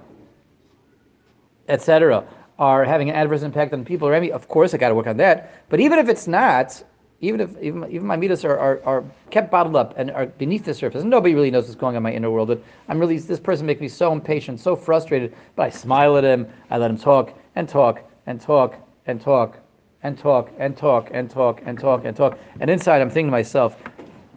etc., 1.67 2.25
are 2.59 2.83
having 2.83 3.09
an 3.09 3.15
adverse 3.15 3.43
impact 3.43 3.73
on 3.73 3.85
people 3.85 4.07
around 4.07 4.21
me, 4.21 4.31
of 4.31 4.47
course 4.47 4.73
I 4.73 4.77
got 4.77 4.89
to 4.89 4.95
work 4.95 5.07
on 5.07 5.17
that. 5.17 5.69
But 5.69 5.79
even 5.79 5.99
if 5.99 6.09
it's 6.09 6.27
not, 6.27 6.83
even 7.21 7.41
if 7.41 7.49
even, 7.61 7.83
even 7.89 8.05
my 8.05 8.15
midas 8.15 8.45
are, 8.45 8.57
are, 8.57 8.81
are 8.83 9.03
kept 9.29 9.49
bottled 9.49 9.75
up 9.75 9.93
and 9.97 10.11
are 10.11 10.27
beneath 10.27 10.65
the 10.65 10.73
surface, 10.73 11.03
nobody 11.03 11.33
really 11.33 11.51
knows 11.51 11.65
what's 11.65 11.75
going 11.75 11.95
on 11.95 11.97
in 11.97 12.03
my 12.03 12.11
inner 12.11 12.29
world. 12.29 12.47
But 12.47 12.63
I'm 12.87 12.99
really 12.99 13.17
this 13.19 13.39
person 13.39 13.65
makes 13.65 13.81
me 13.81 13.87
so 13.87 14.11
impatient, 14.11 14.59
so 14.59 14.75
frustrated. 14.75 15.35
But 15.55 15.63
I 15.63 15.69
smile 15.69 16.17
at 16.17 16.23
him, 16.23 16.47
I 16.69 16.77
let 16.77 16.91
him 16.91 16.97
talk 16.97 17.33
and 17.55 17.67
talk 17.67 18.03
and 18.25 18.39
talk 18.39 18.75
and 19.05 19.21
talk 19.21 19.57
and 20.03 20.17
talk 20.17 20.51
and 20.59 20.77
talk 20.77 21.09
and 21.11 21.29
talk 21.29 21.61
and 21.65 21.79
talk 21.79 22.05
and 22.05 22.15
talk. 22.15 22.39
And 22.59 22.69
inside, 22.69 23.01
I'm 23.01 23.09
thinking 23.09 23.27
to 23.27 23.31
myself, 23.31 23.77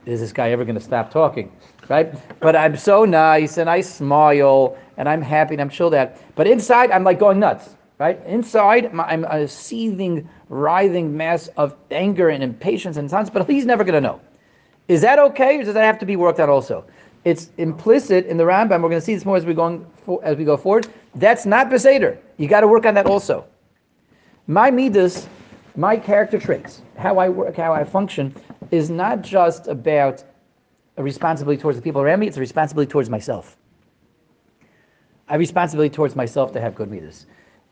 is 0.07 0.21
this 0.21 0.33
guy 0.33 0.50
ever 0.50 0.65
going 0.65 0.77
to 0.77 0.81
stop 0.81 1.11
talking? 1.11 1.53
Right? 1.89 2.15
But 2.41 2.57
I'm 2.57 2.77
so 2.77 3.05
nice 3.05 3.59
and 3.59 3.69
I 3.69 3.81
smile 3.81 4.79
and 4.97 5.09
I'm 5.09 5.21
happy 5.21 5.55
and 5.55 5.61
I'm 5.61 5.69
chilled 5.69 5.95
out. 5.95 6.12
But 6.35 6.47
inside, 6.47 6.91
I'm 6.91 7.05
like 7.05 7.19
going 7.19 7.39
nuts. 7.39 7.77
Right? 8.00 8.19
Inside, 8.26 8.90
I'm 8.95 9.25
a 9.25 9.47
seething, 9.47 10.26
writhing 10.49 11.14
mass 11.14 11.49
of 11.59 11.76
anger 11.90 12.30
and 12.30 12.42
impatience 12.42 12.97
and 12.97 13.11
taunts, 13.11 13.28
but 13.28 13.49
he's 13.49 13.66
never 13.66 13.85
going 13.85 13.95
to 13.95 14.00
know. 14.00 14.21
Is 14.88 15.02
that 15.02 15.19
okay, 15.19 15.59
or 15.59 15.64
does 15.64 15.75
that 15.75 15.85
have 15.85 15.99
to 15.99 16.07
be 16.07 16.16
worked 16.16 16.40
out 16.40 16.49
also? 16.49 16.85
It's 17.25 17.50
implicit 17.59 18.25
in 18.25 18.38
the 18.38 18.45
Rambam. 18.45 18.83
We're 18.83 18.88
going 18.88 18.92
to 18.92 19.00
see 19.02 19.14
this 19.14 19.26
more 19.26 19.37
as 19.37 19.45
we 19.45 19.52
go 19.52 19.87
as 20.25 20.38
we 20.38 20.45
go 20.45 20.57
forward. 20.57 20.88
That's 21.14 21.45
not 21.45 21.69
beseder. 21.69 22.16
You 22.38 22.49
got 22.49 22.62
to 22.62 22.69
work 22.69 22.87
on 22.87 22.95
that 22.95 23.07
also. 23.07 23.45
My 24.47 24.71
midas 24.71 25.28
my 25.76 25.97
character 25.97 26.38
traits, 26.38 26.83
how 26.97 27.19
I 27.19 27.28
work, 27.28 27.57
how 27.57 27.73
I 27.73 27.85
function, 27.85 28.35
is 28.71 28.90
not 28.90 29.23
just 29.23 29.69
about 29.69 30.25
a 30.97 31.02
responsibility 31.02 31.61
towards 31.61 31.78
the 31.78 31.83
people 31.83 32.02
around 32.02 32.21
me, 32.21 32.26
it's 32.26 32.37
a 32.37 32.40
responsibility 32.40 32.90
towards 32.90 33.09
myself. 33.09 33.57
I 35.28 35.37
responsibility 35.37 35.95
towards 35.95 36.16
myself 36.16 36.52
to 36.52 36.61
have 36.61 36.75
good 36.75 36.90
midas. 36.90 37.26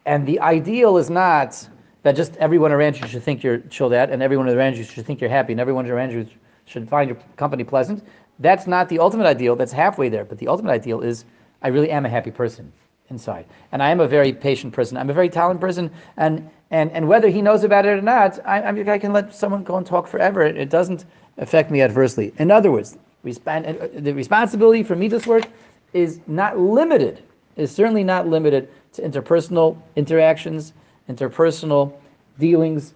And 0.08 0.24
the 0.24 0.40
ideal 0.40 0.96
is 0.96 1.10
not 1.10 1.68
that 2.02 2.16
just 2.16 2.34
everyone 2.36 2.72
around 2.72 2.98
you 2.98 3.06
should 3.06 3.22
think 3.22 3.42
you're 3.42 3.58
chilled 3.68 3.92
out, 3.92 4.08
and 4.08 4.22
everyone 4.22 4.48
around 4.48 4.78
you 4.78 4.82
should 4.82 5.04
think 5.04 5.20
you're 5.20 5.28
happy, 5.28 5.52
and 5.52 5.60
everyone 5.60 5.86
around 5.86 6.12
you 6.12 6.26
should 6.64 6.88
find 6.88 7.10
your 7.10 7.18
company 7.36 7.62
pleasant. 7.62 8.02
That's 8.38 8.66
not 8.66 8.88
the 8.88 8.98
ultimate 9.00 9.26
ideal. 9.26 9.54
That's 9.54 9.70
halfway 9.70 10.08
there. 10.08 10.24
But 10.24 10.38
the 10.38 10.48
ultimate 10.48 10.70
ideal 10.70 11.02
is 11.02 11.26
I 11.60 11.68
really 11.68 11.90
am 11.90 12.06
a 12.06 12.08
happy 12.08 12.30
person 12.30 12.72
inside, 13.10 13.44
and 13.72 13.82
I 13.82 13.90
am 13.90 14.00
a 14.00 14.08
very 14.08 14.32
patient 14.32 14.72
person. 14.72 14.96
I'm 14.96 15.10
a 15.10 15.12
very 15.12 15.28
talented 15.28 15.60
person, 15.60 15.90
and 16.16 16.48
and 16.70 16.90
and 16.92 17.06
whether 17.06 17.28
he 17.28 17.42
knows 17.42 17.62
about 17.62 17.84
it 17.84 17.90
or 17.90 18.00
not, 18.00 18.38
I, 18.46 18.62
I, 18.62 18.94
I 18.94 18.98
can 18.98 19.12
let 19.12 19.34
someone 19.34 19.62
go 19.62 19.76
and 19.76 19.86
talk 19.86 20.06
forever. 20.06 20.40
It, 20.40 20.56
it 20.56 20.70
doesn't 20.70 21.04
affect 21.36 21.70
me 21.70 21.82
adversely. 21.82 22.32
In 22.38 22.50
other 22.50 22.72
words, 22.72 22.96
resp- 23.26 23.46
uh, 23.46 24.00
the 24.00 24.14
responsibility 24.14 24.82
for 24.82 24.96
me 24.96 25.08
this 25.08 25.26
work 25.26 25.44
is 25.92 26.20
not 26.26 26.58
limited. 26.58 27.22
Is 27.56 27.70
certainly 27.70 28.04
not 28.04 28.26
limited 28.26 28.70
to 28.98 29.08
interpersonal 29.08 29.76
interactions, 29.96 30.72
interpersonal 31.08 31.92
dealings. 32.38 32.94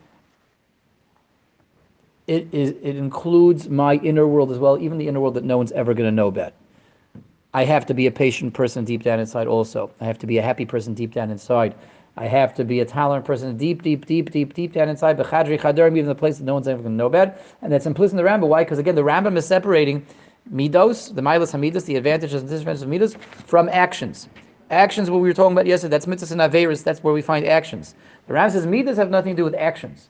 It, 2.26 2.48
is, 2.52 2.70
it 2.82 2.96
includes 2.96 3.68
my 3.68 3.94
inner 3.96 4.26
world 4.26 4.52
as 4.52 4.58
well, 4.58 4.78
even 4.78 4.98
the 4.98 5.08
inner 5.08 5.20
world 5.20 5.34
that 5.34 5.44
no 5.44 5.56
one's 5.56 5.72
ever 5.72 5.92
going 5.94 6.08
to 6.08 6.14
know 6.14 6.28
about. 6.28 6.52
I 7.54 7.64
have 7.64 7.84
to 7.86 7.94
be 7.94 8.06
a 8.06 8.10
patient 8.10 8.54
person 8.54 8.84
deep 8.84 9.02
down 9.02 9.20
inside 9.20 9.46
also. 9.46 9.90
I 10.00 10.06
have 10.06 10.18
to 10.18 10.26
be 10.26 10.38
a 10.38 10.42
happy 10.42 10.64
person 10.64 10.94
deep 10.94 11.12
down 11.12 11.30
inside. 11.30 11.74
I 12.16 12.26
have 12.26 12.54
to 12.54 12.64
be 12.64 12.80
a 12.80 12.84
tolerant 12.84 13.24
person 13.24 13.56
deep, 13.56 13.82
deep, 13.82 14.06
deep, 14.06 14.30
deep, 14.30 14.54
deep 14.54 14.72
down 14.72 14.88
inside. 14.88 15.18
Bechadri 15.18 15.58
chadarim, 15.58 15.96
even 15.96 16.06
the 16.06 16.14
place 16.14 16.38
that 16.38 16.44
no 16.44 16.54
one's 16.54 16.68
ever 16.68 16.82
going 16.82 16.92
to 16.92 16.96
know 16.96 17.06
about. 17.06 17.34
And 17.62 17.72
that's 17.72 17.86
implicit 17.86 18.18
in 18.18 18.24
the 18.24 18.30
Rambam. 18.30 18.48
Why? 18.48 18.64
Because 18.64 18.78
again, 18.78 18.94
the 18.94 19.02
Rambam 19.02 19.36
is 19.36 19.46
separating 19.46 20.06
midos, 20.52 21.14
the 21.14 21.22
milas 21.22 21.52
hamidas, 21.52 21.84
the 21.84 21.96
advantages 21.96 22.42
and 22.42 22.50
disadvantages 22.50 22.82
of 22.82 22.88
midos, 22.88 23.18
from 23.46 23.68
actions. 23.70 24.28
Actions, 24.72 25.10
what 25.10 25.20
we 25.20 25.28
were 25.28 25.34
talking 25.34 25.52
about 25.52 25.66
yesterday, 25.66 25.90
that's 25.90 26.06
mitzvahs 26.06 26.32
and 26.32 26.40
averis, 26.40 26.82
that's 26.82 27.02
where 27.04 27.12
we 27.12 27.20
find 27.20 27.46
actions. 27.46 27.94
The 28.26 28.32
Ram 28.32 28.48
says 28.48 28.66
midas 28.66 28.96
have 28.96 29.10
nothing 29.10 29.36
to 29.36 29.40
do 29.42 29.44
with 29.44 29.54
actions. 29.54 30.08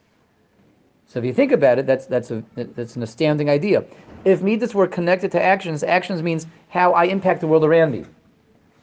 So 1.09 1.19
if 1.19 1.25
you 1.25 1.35
think 1.35 1.51
about 1.51 1.81
it, 1.81 1.87
that's, 1.87 2.07
that's, 2.07 2.31
a, 2.31 2.45
that's 2.55 2.95
an 2.95 3.03
astounding 3.03 3.51
idea. 3.51 3.85
If 4.25 4.41
midas 4.41 4.73
were 4.73 4.87
connected 4.87 5.33
to 5.33 5.43
actions, 5.43 5.83
actions 5.83 6.23
means 6.23 6.47
how 6.69 6.93
I 6.93 7.05
impact 7.07 7.41
the 7.41 7.49
world 7.49 7.65
around 7.65 7.91
me, 7.91 8.05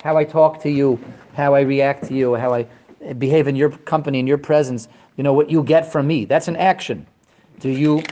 how 0.04 0.18
I 0.18 0.26
talk 0.26 0.62
to 0.64 0.70
you, 0.70 1.00
how 1.34 1.56
I 1.56 1.62
react 1.62 2.04
to 2.10 2.14
you, 2.14 2.36
how 2.36 2.54
I 2.54 2.68
behave 3.14 3.48
in 3.48 3.56
your 3.56 3.70
company, 3.70 4.20
in 4.20 4.28
your 4.28 4.38
presence, 4.38 4.90
you 5.16 5.24
know, 5.24 5.32
what 5.32 5.50
you 5.50 5.64
get 5.64 5.90
from 5.90 6.08
me. 6.08 6.26
That's 6.26 6.50
an 6.50 6.58
action. 6.58 7.08
Do 7.62 7.70
you 7.70 8.04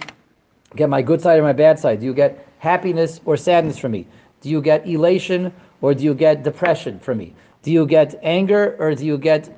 get 0.77 0.87
my 0.89 1.01
good 1.01 1.21
side 1.21 1.37
or 1.37 1.43
my 1.43 1.53
bad 1.53 1.77
side? 1.77 1.99
Do 1.99 2.05
you 2.05 2.13
get 2.13 2.47
happiness 2.59 3.19
or 3.25 3.35
sadness 3.35 3.77
from 3.77 3.91
me? 3.91 4.07
Do 4.39 4.49
you 4.49 4.61
get 4.61 4.87
elation 4.87 5.53
or 5.81 5.93
do 5.93 6.05
you 6.05 6.13
get 6.13 6.43
depression 6.43 6.97
from 6.99 7.17
me? 7.17 7.35
Do 7.63 7.71
you 7.71 7.85
get 7.85 8.19
anger 8.23 8.75
or 8.79 8.95
do 8.95 9.05
you 9.05 9.17
get 9.17 9.49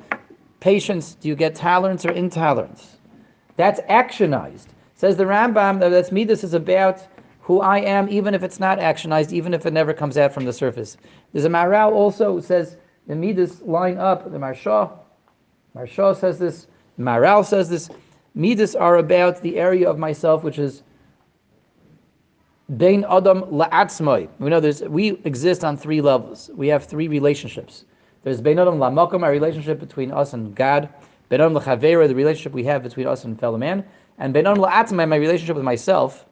patience? 0.59 1.15
Do 1.15 1.27
you 1.27 1.35
get 1.35 1.55
tolerance 1.55 2.05
or 2.05 2.11
intolerance? 2.11 2.97
That's 3.57 3.81
actionized. 3.81 4.67
Says 4.95 5.15
the 5.15 5.25
Rambam 5.25 5.79
that 5.79 5.89
that's 5.89 6.11
midas 6.11 6.43
is 6.43 6.53
about 6.53 7.05
who 7.41 7.61
I 7.61 7.79
am, 7.79 8.07
even 8.09 8.33
if 8.33 8.43
it's 8.43 8.59
not 8.59 8.79
actionized, 8.79 9.31
even 9.31 9.53
if 9.53 9.65
it 9.65 9.73
never 9.73 9.93
comes 9.93 10.17
out 10.17 10.33
from 10.33 10.45
the 10.45 10.53
surface. 10.53 10.97
There's 11.33 11.45
a 11.45 11.49
Maharal 11.49 11.91
also 11.91 12.33
who 12.33 12.41
says 12.41 12.77
the 13.07 13.15
midas 13.15 13.61
line 13.61 13.97
up. 13.97 14.31
The 14.31 14.37
Maharsha, 14.37 14.91
Maharsha 15.75 16.15
says 16.15 16.37
this. 16.37 16.67
Maharal 16.99 17.45
says 17.45 17.69
this. 17.69 17.89
Midas 18.35 18.75
are 18.75 18.97
about 18.97 19.41
the 19.41 19.57
area 19.57 19.89
of 19.89 19.97
myself 19.97 20.43
which 20.43 20.59
is 20.59 20.83
Bein 22.77 23.03
Adam 23.09 23.41
la'atzmai. 23.45 24.29
We 24.37 24.49
know 24.49 24.59
there's 24.59 24.83
we 24.83 25.19
exist 25.25 25.63
on 25.63 25.75
three 25.75 26.01
levels. 26.01 26.51
We 26.53 26.67
have 26.67 26.83
three 26.83 27.07
relationships. 27.07 27.85
There's 28.29 28.41
Bein 28.41 28.59
Adam 28.59 28.77
Lamakom, 28.77 29.23
our 29.23 29.31
relationship 29.31 29.79
between 29.79 30.11
us 30.11 30.33
and 30.33 30.53
God. 30.53 30.87
Bein 31.29 31.41
Adam 31.41 31.55
L'Chavera, 31.55 32.07
the 32.07 32.13
relationship 32.13 32.53
we 32.53 32.63
have 32.63 32.83
between 32.83 33.07
us 33.07 33.23
and 33.23 33.39
fellow 33.39 33.57
man. 33.57 33.83
And 34.19 34.35
Bein 34.35 34.45
Adam 34.45 34.61
L'Atzmai, 34.61 35.09
my 35.09 35.15
relationship 35.15 35.55
with 35.55 35.65
myself. 35.65 36.27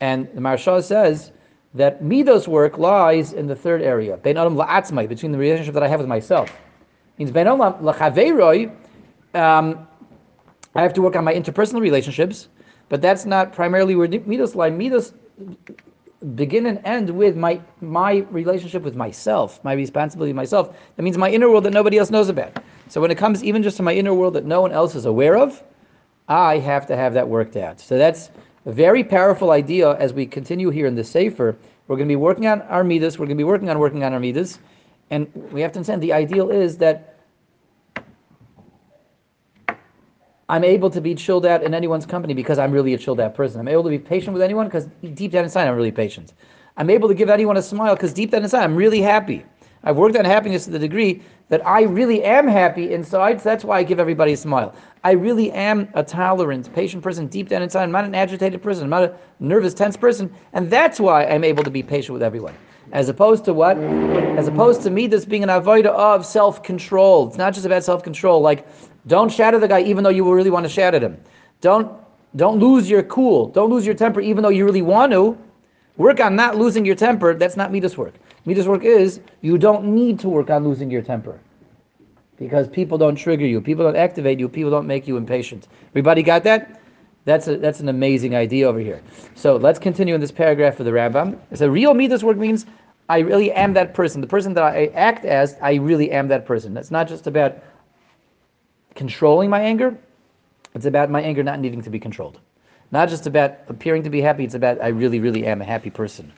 And 0.00 0.28
the 0.34 0.42
Maharsha 0.42 0.84
says 0.84 1.32
that 1.72 2.02
Midos 2.02 2.46
work 2.46 2.76
lies 2.76 3.32
in 3.32 3.46
the 3.46 3.56
third 3.56 3.80
area. 3.80 4.18
Bein 4.18 4.36
Adam 4.36 4.54
L'Atzmai, 4.54 5.08
between 5.08 5.32
the 5.32 5.38
relationship 5.38 5.72
that 5.72 5.82
I 5.82 5.88
have 5.88 5.98
with 5.98 6.10
myself. 6.10 6.52
Means 7.16 7.30
Bein 7.30 7.46
Adam 7.46 7.60
L'Chaveroi, 7.82 8.70
um, 9.32 9.88
I 10.74 10.82
have 10.82 10.92
to 10.92 11.00
work 11.00 11.16
on 11.16 11.24
my 11.24 11.32
interpersonal 11.32 11.80
relationships, 11.80 12.48
but 12.90 13.00
that's 13.00 13.24
not 13.24 13.54
primarily 13.54 13.96
where 13.96 14.08
Midos 14.08 14.54
lie. 14.54 14.70
Midos 14.70 15.14
begin 16.34 16.66
and 16.66 16.80
end 16.84 17.10
with 17.10 17.36
my 17.36 17.60
my 17.80 18.18
relationship 18.30 18.82
with 18.82 18.96
myself, 18.96 19.62
my 19.62 19.72
responsibility 19.72 20.32
myself. 20.32 20.76
That 20.96 21.02
means 21.02 21.16
my 21.16 21.30
inner 21.30 21.48
world 21.48 21.64
that 21.64 21.72
nobody 21.72 21.98
else 21.98 22.10
knows 22.10 22.28
about. 22.28 22.58
So 22.88 23.00
when 23.00 23.10
it 23.10 23.18
comes 23.18 23.44
even 23.44 23.62
just 23.62 23.76
to 23.76 23.82
my 23.82 23.94
inner 23.94 24.14
world 24.14 24.34
that 24.34 24.44
no 24.44 24.60
one 24.60 24.72
else 24.72 24.94
is 24.94 25.04
aware 25.04 25.36
of, 25.36 25.62
I 26.28 26.58
have 26.58 26.86
to 26.86 26.96
have 26.96 27.14
that 27.14 27.28
worked 27.28 27.56
out. 27.56 27.80
So 27.80 27.96
that's 27.96 28.30
a 28.66 28.72
very 28.72 29.04
powerful 29.04 29.52
idea 29.52 29.96
as 29.96 30.12
we 30.12 30.26
continue 30.26 30.70
here 30.70 30.86
in 30.86 30.94
the 30.94 31.04
Sefer. 31.04 31.56
We're 31.86 31.96
going 31.96 32.08
to 32.08 32.12
be 32.12 32.16
working 32.16 32.46
on 32.46 32.62
our 32.62 32.84
midas. 32.84 33.18
We're 33.18 33.26
going 33.26 33.36
to 33.38 33.40
be 33.40 33.44
working 33.44 33.70
on 33.70 33.78
working 33.78 34.04
on 34.04 34.12
our 34.12 34.20
midas. 34.20 34.58
And 35.10 35.30
we 35.52 35.60
have 35.62 35.72
to 35.72 35.78
understand 35.78 36.02
the 36.02 36.12
ideal 36.12 36.50
is 36.50 36.76
that 36.78 37.17
I'm 40.50 40.64
able 40.64 40.88
to 40.90 41.00
be 41.02 41.14
chilled 41.14 41.44
out 41.44 41.62
in 41.62 41.74
anyone's 41.74 42.06
company 42.06 42.32
because 42.32 42.58
I'm 42.58 42.72
really 42.72 42.94
a 42.94 42.98
chilled 42.98 43.20
out 43.20 43.34
person. 43.34 43.60
I'm 43.60 43.68
able 43.68 43.82
to 43.82 43.90
be 43.90 43.98
patient 43.98 44.32
with 44.32 44.40
anyone 44.40 44.66
because 44.66 44.86
deep 45.12 45.32
down 45.32 45.44
inside 45.44 45.68
I'm 45.68 45.76
really 45.76 45.92
patient. 45.92 46.32
I'm 46.78 46.88
able 46.88 47.06
to 47.08 47.14
give 47.14 47.28
anyone 47.28 47.58
a 47.58 47.62
smile 47.62 47.94
because 47.94 48.14
deep 48.14 48.30
down 48.30 48.42
inside 48.42 48.64
I'm 48.64 48.74
really 48.74 49.02
happy. 49.02 49.44
I've 49.84 49.96
worked 49.96 50.16
on 50.16 50.24
happiness 50.24 50.64
to 50.64 50.70
the 50.70 50.78
degree 50.78 51.22
that 51.50 51.64
I 51.66 51.82
really 51.82 52.24
am 52.24 52.48
happy 52.48 52.92
inside, 52.92 53.40
so 53.40 53.44
that's 53.44 53.64
why 53.64 53.78
I 53.78 53.82
give 53.82 54.00
everybody 54.00 54.32
a 54.32 54.36
smile. 54.36 54.74
I 55.04 55.12
really 55.12 55.52
am 55.52 55.88
a 55.94 56.02
tolerant, 56.02 56.72
patient 56.74 57.02
person 57.02 57.26
deep 57.26 57.48
down 57.48 57.62
inside. 57.62 57.84
I'm 57.84 57.92
not 57.92 58.04
an 58.04 58.14
agitated 58.14 58.62
person. 58.62 58.84
I'm 58.84 58.90
not 58.90 59.04
a 59.04 59.16
nervous, 59.40 59.74
tense 59.74 59.96
person, 59.96 60.34
and 60.54 60.70
that's 60.70 60.98
why 60.98 61.26
I'm 61.26 61.44
able 61.44 61.62
to 61.62 61.70
be 61.70 61.82
patient 61.82 62.14
with 62.14 62.22
everyone. 62.22 62.54
As 62.92 63.08
opposed 63.10 63.44
to 63.44 63.52
what? 63.52 63.76
As 63.76 64.48
opposed 64.48 64.82
to 64.82 64.90
me, 64.90 65.06
this 65.06 65.26
being 65.26 65.42
an 65.42 65.50
avoider 65.50 65.86
of 65.86 66.24
self-control. 66.24 67.28
It's 67.28 67.36
not 67.36 67.52
just 67.52 67.66
about 67.66 67.84
self-control. 67.84 68.40
Like 68.40 68.66
don't 69.08 69.38
at 69.40 69.60
the 69.60 69.68
guy 69.68 69.80
even 69.80 70.04
though 70.04 70.10
you 70.10 70.32
really 70.32 70.50
want 70.50 70.68
to 70.70 70.82
at 70.82 71.02
him. 71.02 71.18
Don't 71.60 71.90
don't 72.36 72.58
lose 72.58 72.88
your 72.88 73.02
cool. 73.04 73.48
Don't 73.48 73.70
lose 73.70 73.84
your 73.86 73.94
temper 73.94 74.20
even 74.20 74.42
though 74.42 74.50
you 74.50 74.64
really 74.64 74.82
want 74.82 75.12
to. 75.12 75.36
Work 75.96 76.20
on 76.20 76.36
not 76.36 76.56
losing 76.56 76.84
your 76.84 76.94
temper. 76.94 77.34
That's 77.34 77.56
not 77.56 77.72
Midas 77.72 77.98
work. 77.98 78.14
Midas 78.44 78.66
work 78.66 78.84
is 78.84 79.20
you 79.40 79.58
don't 79.58 79.84
need 79.84 80.20
to 80.20 80.28
work 80.28 80.50
on 80.50 80.62
losing 80.62 80.90
your 80.90 81.02
temper. 81.02 81.40
Because 82.36 82.68
people 82.68 82.96
don't 82.96 83.16
trigger 83.16 83.44
you, 83.44 83.60
people 83.60 83.84
don't 83.84 83.96
activate 83.96 84.38
you, 84.38 84.48
people 84.48 84.70
don't 84.70 84.86
make 84.86 85.08
you 85.08 85.16
impatient. 85.16 85.66
Everybody 85.90 86.22
got 86.22 86.44
that? 86.44 86.80
That's 87.24 87.48
a, 87.48 87.56
that's 87.56 87.80
an 87.80 87.88
amazing 87.88 88.36
idea 88.36 88.68
over 88.68 88.78
here. 88.78 89.02
So 89.34 89.56
let's 89.56 89.78
continue 89.78 90.14
in 90.14 90.20
this 90.20 90.30
paragraph 90.30 90.78
of 90.78 90.86
the 90.86 90.92
Rambam. 90.92 91.36
So 91.54 91.66
real 91.66 91.94
Midas 91.94 92.22
work 92.22 92.36
means 92.36 92.64
I 93.08 93.18
really 93.18 93.50
am 93.52 93.72
that 93.74 93.92
person. 93.92 94.20
The 94.20 94.26
person 94.26 94.54
that 94.54 94.62
I 94.62 94.86
act 94.94 95.24
as, 95.24 95.56
I 95.60 95.74
really 95.74 96.12
am 96.12 96.28
that 96.28 96.46
person. 96.46 96.74
That's 96.74 96.90
not 96.90 97.08
just 97.08 97.26
about 97.26 97.58
controlling 98.98 99.48
my 99.48 99.60
anger. 99.60 99.96
It's 100.74 100.84
about 100.84 101.08
my 101.08 101.22
anger 101.22 101.44
not 101.44 101.60
needing 101.60 101.80
to 101.82 101.88
be 101.88 102.00
controlled. 102.00 102.40
Not 102.90 103.08
just 103.08 103.28
about 103.28 103.58
appearing 103.68 104.02
to 104.02 104.10
be 104.10 104.20
happy, 104.20 104.42
it's 104.42 104.54
about 104.54 104.82
I 104.82 104.88
really, 104.88 105.20
really 105.20 105.46
am 105.46 105.62
a 105.62 105.64
happy 105.64 105.88
person. 105.88 106.32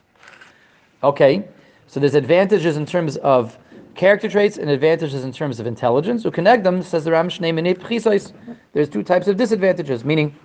Okay, 1.02 1.48
so 1.86 1.98
there's 1.98 2.14
advantages 2.14 2.76
in 2.76 2.84
terms 2.84 3.16
of 3.18 3.56
character 3.94 4.28
traits 4.28 4.58
and 4.58 4.68
advantages 4.68 5.24
in 5.24 5.32
terms 5.32 5.58
of 5.58 5.66
intelligence. 5.66 6.22
So 6.22 6.30
connect 6.30 6.62
them, 6.62 6.82
says 6.82 7.04
the 7.04 7.12
Ram 7.12 7.30
There's 7.30 8.88
two 8.90 9.02
types 9.02 9.26
of 9.26 9.38
disadvantages, 9.38 10.04
meaning 10.04 10.36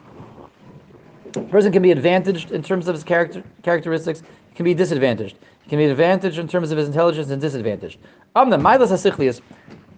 a 1.36 1.42
person 1.42 1.74
can 1.74 1.82
be 1.82 1.92
advantaged 1.92 2.52
in 2.52 2.64
terms 2.64 2.88
of 2.88 2.96
his 2.96 3.04
character 3.04 3.44
characteristics, 3.62 4.22
he 4.22 4.56
can 4.56 4.64
be 4.64 4.74
disadvantaged. 4.74 5.36
He 5.64 5.70
can 5.70 5.80
be 5.80 5.86
advantaged 5.86 6.40
in 6.40 6.48
terms 6.48 6.72
of 6.72 6.78
his 6.78 6.88
intelligence 6.88 7.30
and 7.30 7.42
disadvantaged. 7.42 8.00
Amna, 8.38 8.58
Asichlius. 8.58 9.42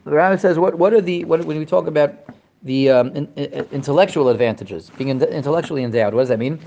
The 0.07 0.13
Rambam 0.13 0.39
says, 0.39 0.57
what, 0.57 0.75
what 0.75 0.93
are 0.93 1.01
the, 1.01 1.25
what, 1.25 1.43
when 1.43 1.59
we 1.59 1.65
talk 1.65 1.85
about 1.85 2.13
the 2.63 2.89
um, 2.89 3.09
in, 3.09 3.27
in, 3.35 3.67
intellectual 3.73 4.29
advantages, 4.29 4.89
being 4.97 5.09
in, 5.09 5.21
intellectually 5.21 5.83
endowed, 5.83 6.13
what 6.13 6.21
does 6.21 6.29
that 6.29 6.39
mean? 6.39 6.61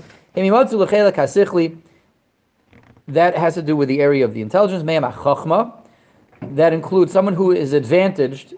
That 3.07 3.35
has 3.35 3.55
to 3.55 3.63
do 3.63 3.75
with 3.75 3.87
the 3.87 3.99
area 3.99 4.23
of 4.23 4.35
the 4.35 4.41
intelligence, 4.43 4.83
that 6.41 6.73
includes 6.73 7.11
someone 7.11 7.33
who 7.33 7.51
is 7.51 7.73
advantaged 7.73 8.53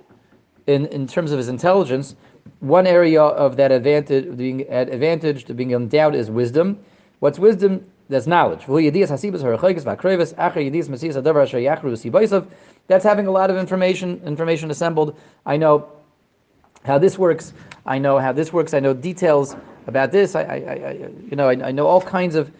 in, 0.67 0.87
in 0.87 1.07
terms 1.07 1.31
of 1.31 1.37
his 1.37 1.47
intelligence. 1.47 2.17
One 2.59 2.85
area 2.85 3.21
of 3.21 3.55
that 3.55 3.71
advantage, 3.71 4.35
being 4.35 4.69
advantaged, 4.69 5.55
being 5.55 5.71
endowed, 5.71 6.13
is 6.13 6.29
wisdom. 6.29 6.77
What's 7.19 7.39
wisdom? 7.39 7.85
That's 8.09 8.27
knowledge. 8.27 8.67
That's 12.87 13.03
having 13.03 13.27
a 13.27 13.31
lot 13.31 13.49
of 13.49 13.57
information, 13.57 14.21
information 14.25 14.71
assembled. 14.71 15.17
I 15.45 15.57
know 15.57 15.89
how 16.83 16.97
this 16.97 17.17
works. 17.17 17.53
I 17.85 17.97
know 17.97 18.19
how 18.19 18.31
this 18.31 18.51
works. 18.51 18.73
I 18.73 18.79
know 18.79 18.93
details 18.93 19.55
about 19.87 20.11
this. 20.11 20.35
I, 20.35 20.41
I, 20.41 20.55
I 20.55 20.91
you 21.29 21.35
know, 21.35 21.49
I, 21.49 21.67
I 21.67 21.71
know 21.71 21.87
all 21.87 22.01
kinds 22.01 22.35
of 22.35 22.51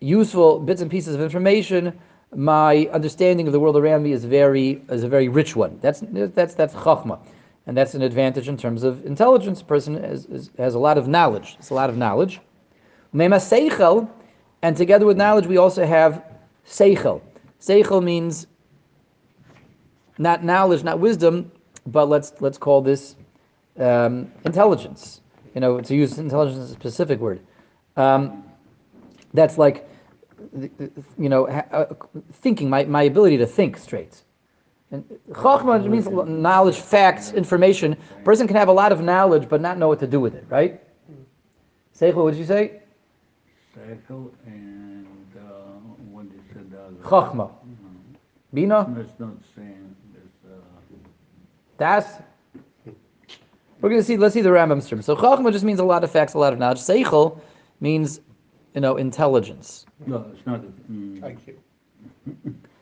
useful 0.00 0.60
bits 0.60 0.80
and 0.80 0.90
pieces 0.90 1.14
of 1.14 1.20
information. 1.20 1.98
My 2.34 2.88
understanding 2.92 3.46
of 3.46 3.52
the 3.52 3.60
world 3.60 3.76
around 3.76 4.02
me 4.02 4.12
is 4.12 4.24
very 4.24 4.82
is 4.90 5.02
a 5.02 5.08
very 5.08 5.28
rich 5.28 5.56
one. 5.56 5.78
That's 5.80 6.02
that's 6.04 6.54
that's 6.54 6.74
chachma, 6.74 7.18
and 7.66 7.76
that's 7.76 7.94
an 7.94 8.02
advantage 8.02 8.48
in 8.48 8.56
terms 8.56 8.82
of 8.82 9.04
intelligence. 9.06 9.62
A 9.62 9.64
person 9.64 10.02
has, 10.02 10.26
is, 10.26 10.50
has 10.58 10.74
a 10.74 10.78
lot 10.78 10.98
of 10.98 11.08
knowledge. 11.08 11.56
It's 11.58 11.70
a 11.70 11.74
lot 11.74 11.88
of 11.88 11.96
knowledge. 11.96 12.40
seichel, 13.14 14.10
and 14.62 14.76
together 14.76 15.06
with 15.06 15.16
knowledge, 15.16 15.46
we 15.46 15.56
also 15.56 15.86
have 15.86 16.22
seichel. 16.66 17.22
Seichel 17.60 18.02
means 18.04 18.46
not 20.18 20.44
knowledge, 20.44 20.82
not 20.84 20.98
wisdom, 20.98 21.50
but 21.86 22.08
let's 22.08 22.32
let's 22.40 22.58
call 22.58 22.82
this 22.82 23.16
um, 23.78 24.30
intelligence. 24.44 25.20
You 25.54 25.60
know, 25.60 25.80
to 25.80 25.94
use 25.94 26.18
intelligence 26.18 26.58
as 26.58 26.70
a 26.70 26.74
specific 26.74 27.18
word. 27.20 27.40
Um, 27.96 28.44
that's 29.34 29.58
like, 29.58 29.88
you 31.18 31.28
know, 31.28 31.48
uh, 31.48 31.94
thinking, 32.32 32.70
my, 32.70 32.84
my 32.84 33.02
ability 33.02 33.38
to 33.38 33.46
think 33.46 33.76
straight. 33.76 34.22
And 34.90 35.04
Chachma 35.32 35.84
means 35.86 36.08
knowledge, 36.08 36.76
facts, 36.76 37.32
information. 37.32 37.96
A 38.20 38.24
person 38.24 38.46
can 38.46 38.56
have 38.56 38.68
a 38.68 38.72
lot 38.72 38.92
of 38.92 39.02
knowledge 39.02 39.48
but 39.48 39.60
not 39.60 39.78
know 39.78 39.88
what 39.88 40.00
to 40.00 40.06
do 40.06 40.20
with 40.20 40.34
it, 40.34 40.44
right? 40.48 40.80
Seichel, 41.98 42.22
what 42.24 42.30
did 42.30 42.38
you 42.38 42.46
say? 42.46 42.80
Seichel 43.76 44.30
and 44.46 45.06
uh, 45.36 45.42
what 46.10 46.24
you 46.24 46.40
said 46.52 46.70
the 46.70 46.80
other. 46.80 46.96
Chachma. 47.02 47.50
Bina? 48.54 48.86
That's 48.96 49.18
not 49.18 49.34
saying 49.54 49.87
Das? 51.78 52.20
We're 53.80 53.90
going 53.90 54.00
to 54.00 54.06
see, 54.06 54.16
let's 54.16 54.34
see 54.34 54.40
the 54.40 54.50
Rambam 54.50 54.82
stream. 54.82 55.02
So 55.02 55.14
Chachma 55.14 55.52
just 55.52 55.64
means 55.64 55.78
a 55.78 55.84
lot 55.84 56.02
of 56.02 56.10
facts, 56.10 56.34
a 56.34 56.38
lot 56.38 56.52
of 56.52 56.58
knowledge. 56.58 56.78
Seichel 56.78 57.40
means 57.80 58.20
you 58.74 58.80
know, 58.80 58.96
intelligence. 58.96 59.86
no, 60.06 60.26
it's 60.32 60.46
not. 60.46 60.62
Mm, 60.90 61.20
IQ. 61.20 61.56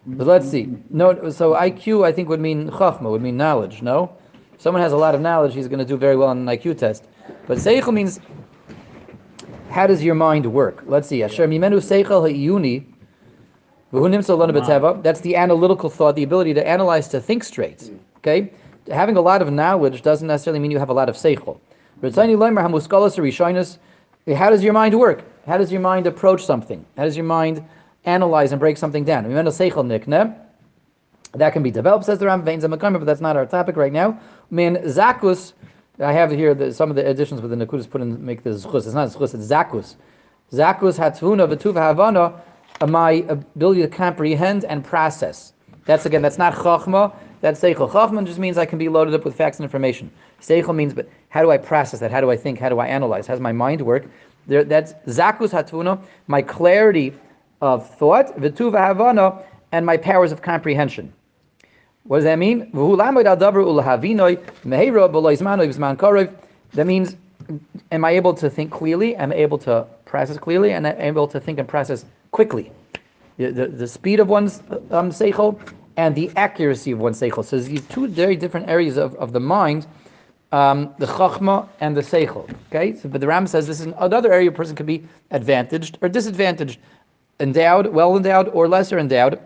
But 0.07 0.26
let's 0.26 0.49
see. 0.49 0.69
No, 0.91 1.31
so 1.31 1.55
IQ 1.55 2.05
I 2.05 2.12
think 2.12 2.29
would 2.29 2.41
mean 2.41 2.71
chachma, 2.71 3.11
would 3.11 3.23
mean 3.23 3.37
knowledge. 3.37 3.83
No, 3.83 4.17
if 4.55 4.61
someone 4.61 4.83
has 4.83 4.93
a 4.93 4.97
lot 4.97 5.15
of 5.15 5.21
knowledge, 5.21 5.55
he's 5.55 5.69
going 5.69 5.79
to 5.79 5.85
do 5.85 5.97
very 5.97 6.17
well 6.17 6.29
on 6.29 6.38
an 6.38 6.47
IQ 6.47 6.79
test. 6.79 7.09
But 7.47 7.59
seichel 7.59 7.93
means 7.93 8.21
how 9.71 9.87
does 9.87 10.03
your 10.03 10.15
mind 10.15 10.47
work? 10.53 10.83
Let's 10.87 11.09
see. 11.09 11.23
Asher 11.23 11.47
mimenu 11.49 11.81
seichel 11.81 12.23
ha'iyuni. 12.23 12.93
That's 15.03 15.21
the 15.21 15.37
analytical 15.37 15.88
thought, 15.88 16.17
the 16.17 16.25
ability 16.25 16.55
to 16.55 16.67
analyze, 16.67 17.09
to 17.09 17.21
think 17.21 17.43
straight. 17.43 17.91
Okay, 18.19 18.53
having 18.90 19.16
a 19.16 19.21
lot 19.21 19.43
of 19.43 19.52
knowledge 19.52 20.02
doesn't 20.02 20.26
necessarily 20.26 20.61
mean 20.61 20.71
you 20.71 20.78
have 20.78 20.90
a 20.90 20.95
lot 20.95 21.09
of 21.09 21.16
seichel. 21.16 21.59
How 22.02 24.50
does 24.50 24.64
your 24.64 24.73
mind 24.73 24.99
work? 24.99 25.25
How 25.47 25.57
does 25.57 25.71
your 25.71 25.81
mind 25.81 26.07
approach 26.07 26.45
something? 26.45 26.85
How 26.97 27.05
does 27.05 27.16
your 27.16 27.25
mind 27.25 27.64
analyze 28.05 28.52
and 28.52 28.61
break 28.61 28.76
something 28.76 29.05
down? 29.05 29.25
That 31.35 31.52
can 31.52 31.62
be 31.62 31.71
developed, 31.71 32.05
says 32.05 32.19
the 32.19 32.26
Rambam, 32.26 32.99
but 32.99 33.05
that's 33.05 33.21
not 33.21 33.37
our 33.37 33.47
topic 33.47 33.76
right 33.76 33.93
now. 33.93 34.19
Min 34.50 34.76
zakus, 34.76 35.52
I 35.99 36.12
have 36.12 36.31
here 36.31 36.55
the, 36.55 36.73
some 36.73 36.90
of 36.90 36.97
the 36.97 37.07
additions 37.07 37.40
with 37.40 37.50
the 37.50 37.57
nakudas 37.57 37.88
put 37.88 38.00
in 38.00 38.25
make 38.25 38.43
this 38.43 38.64
chus. 38.64 38.87
It's 38.87 38.95
not 38.95 39.12
chus, 39.12 39.35
it's 39.35 39.47
zakus. 39.47 39.97
Zakus 40.52 40.99
hatvuna 40.99 41.52
v'tuva 41.52 41.76
havana, 41.76 42.40
my 42.87 43.25
ability 43.28 43.83
to 43.83 43.88
comprehend 43.88 44.64
and 44.64 44.85
process. 44.85 45.52
That's 45.85 46.07
again, 46.07 46.23
that's 46.23 46.38
not 46.38 46.55
chachma. 46.55 47.14
That's 47.40 47.61
seichel. 47.61 47.90
Chachma 47.90 48.25
just 48.25 48.38
means 48.38 48.57
I 48.59 48.66
can 48.66 48.78
be 48.78 48.88
loaded 48.88 49.14
up 49.14 49.25
with 49.25 49.37
facts 49.37 49.59
and 49.59 49.64
information. 49.64 50.11
Seichel 50.40 50.75
means, 50.75 50.95
but 50.95 51.09
how 51.28 51.43
do 51.43 51.50
I 51.50 51.59
process 51.59 52.00
that? 52.00 52.11
How 52.11 52.21
do 52.21 52.31
I 52.31 52.37
think? 52.37 52.59
How 52.59 52.69
do 52.69 52.78
I 52.78 52.87
analyze? 52.87 53.26
How 53.26 53.35
does 53.35 53.40
my 53.40 53.52
mind 53.52 53.83
work? 53.83 54.07
There, 54.47 54.64
that's 54.64 54.95
zakus 55.07 55.50
hatvuna, 55.50 56.00
my 56.28 56.40
clarity 56.40 57.12
of 57.61 57.88
thought, 57.97 58.37
v'tuva 58.38 58.87
havana, 58.87 59.43
and 59.73 59.84
my 59.84 59.97
powers 59.97 60.32
of 60.32 60.43
comprehension. 60.43 61.13
What 62.04 62.19
does 62.19 62.25
that 62.25 62.39
mean? 62.39 62.71
That 66.73 66.87
means, 66.87 67.17
am 67.93 68.04
I 68.04 68.11
able 68.11 68.34
to 68.34 68.50
think 68.50 68.71
clearly? 68.71 69.17
Am 69.17 69.32
I 69.32 69.34
able 69.34 69.58
to 69.58 69.87
process 70.04 70.39
clearly? 70.39 70.73
And 70.73 70.87
am 70.87 70.97
I 70.99 71.02
able 71.02 71.26
to 71.28 71.41
think 71.41 71.58
and 71.58 71.69
process 71.69 72.04
quickly? 72.30 72.71
The, 73.39 73.50
the, 73.50 73.67
the 73.67 73.89
speed 73.89 74.21
of 74.21 74.28
one's 74.28 74.61
um, 74.91 75.11
seichel 75.11 75.58
and 75.97 76.15
the 76.15 76.30
accuracy 76.37 76.93
of 76.93 76.99
one's 76.99 77.21
seichel. 77.21 77.45
So 77.45 77.59
these 77.59 77.87
two 77.87 78.06
very 78.09 78.37
different 78.37 78.69
areas 78.69 78.97
of, 78.97 79.15
of 79.17 79.32
the 79.32 79.41
mind 79.41 79.87
um, 80.52 80.95
the 80.99 81.06
chachma 81.06 81.69
and 81.80 81.97
the 81.97 82.00
seichel. 82.00 82.49
Okay, 82.69 82.95
so 82.97 83.09
but 83.09 83.21
the 83.21 83.26
Ram 83.26 83.47
says 83.47 83.67
this 83.67 83.80
is 83.80 83.87
another 83.99 84.32
area 84.32 84.49
a 84.49 84.52
person 84.52 84.76
could 84.76 84.87
be 84.87 85.04
advantaged 85.30 85.99
or 86.00 86.09
disadvantaged, 86.09 86.78
endowed, 87.41 87.89
well 87.89 88.17
endowed, 88.17 88.49
or 88.49 88.69
lesser 88.69 88.99
endowed. 88.99 89.41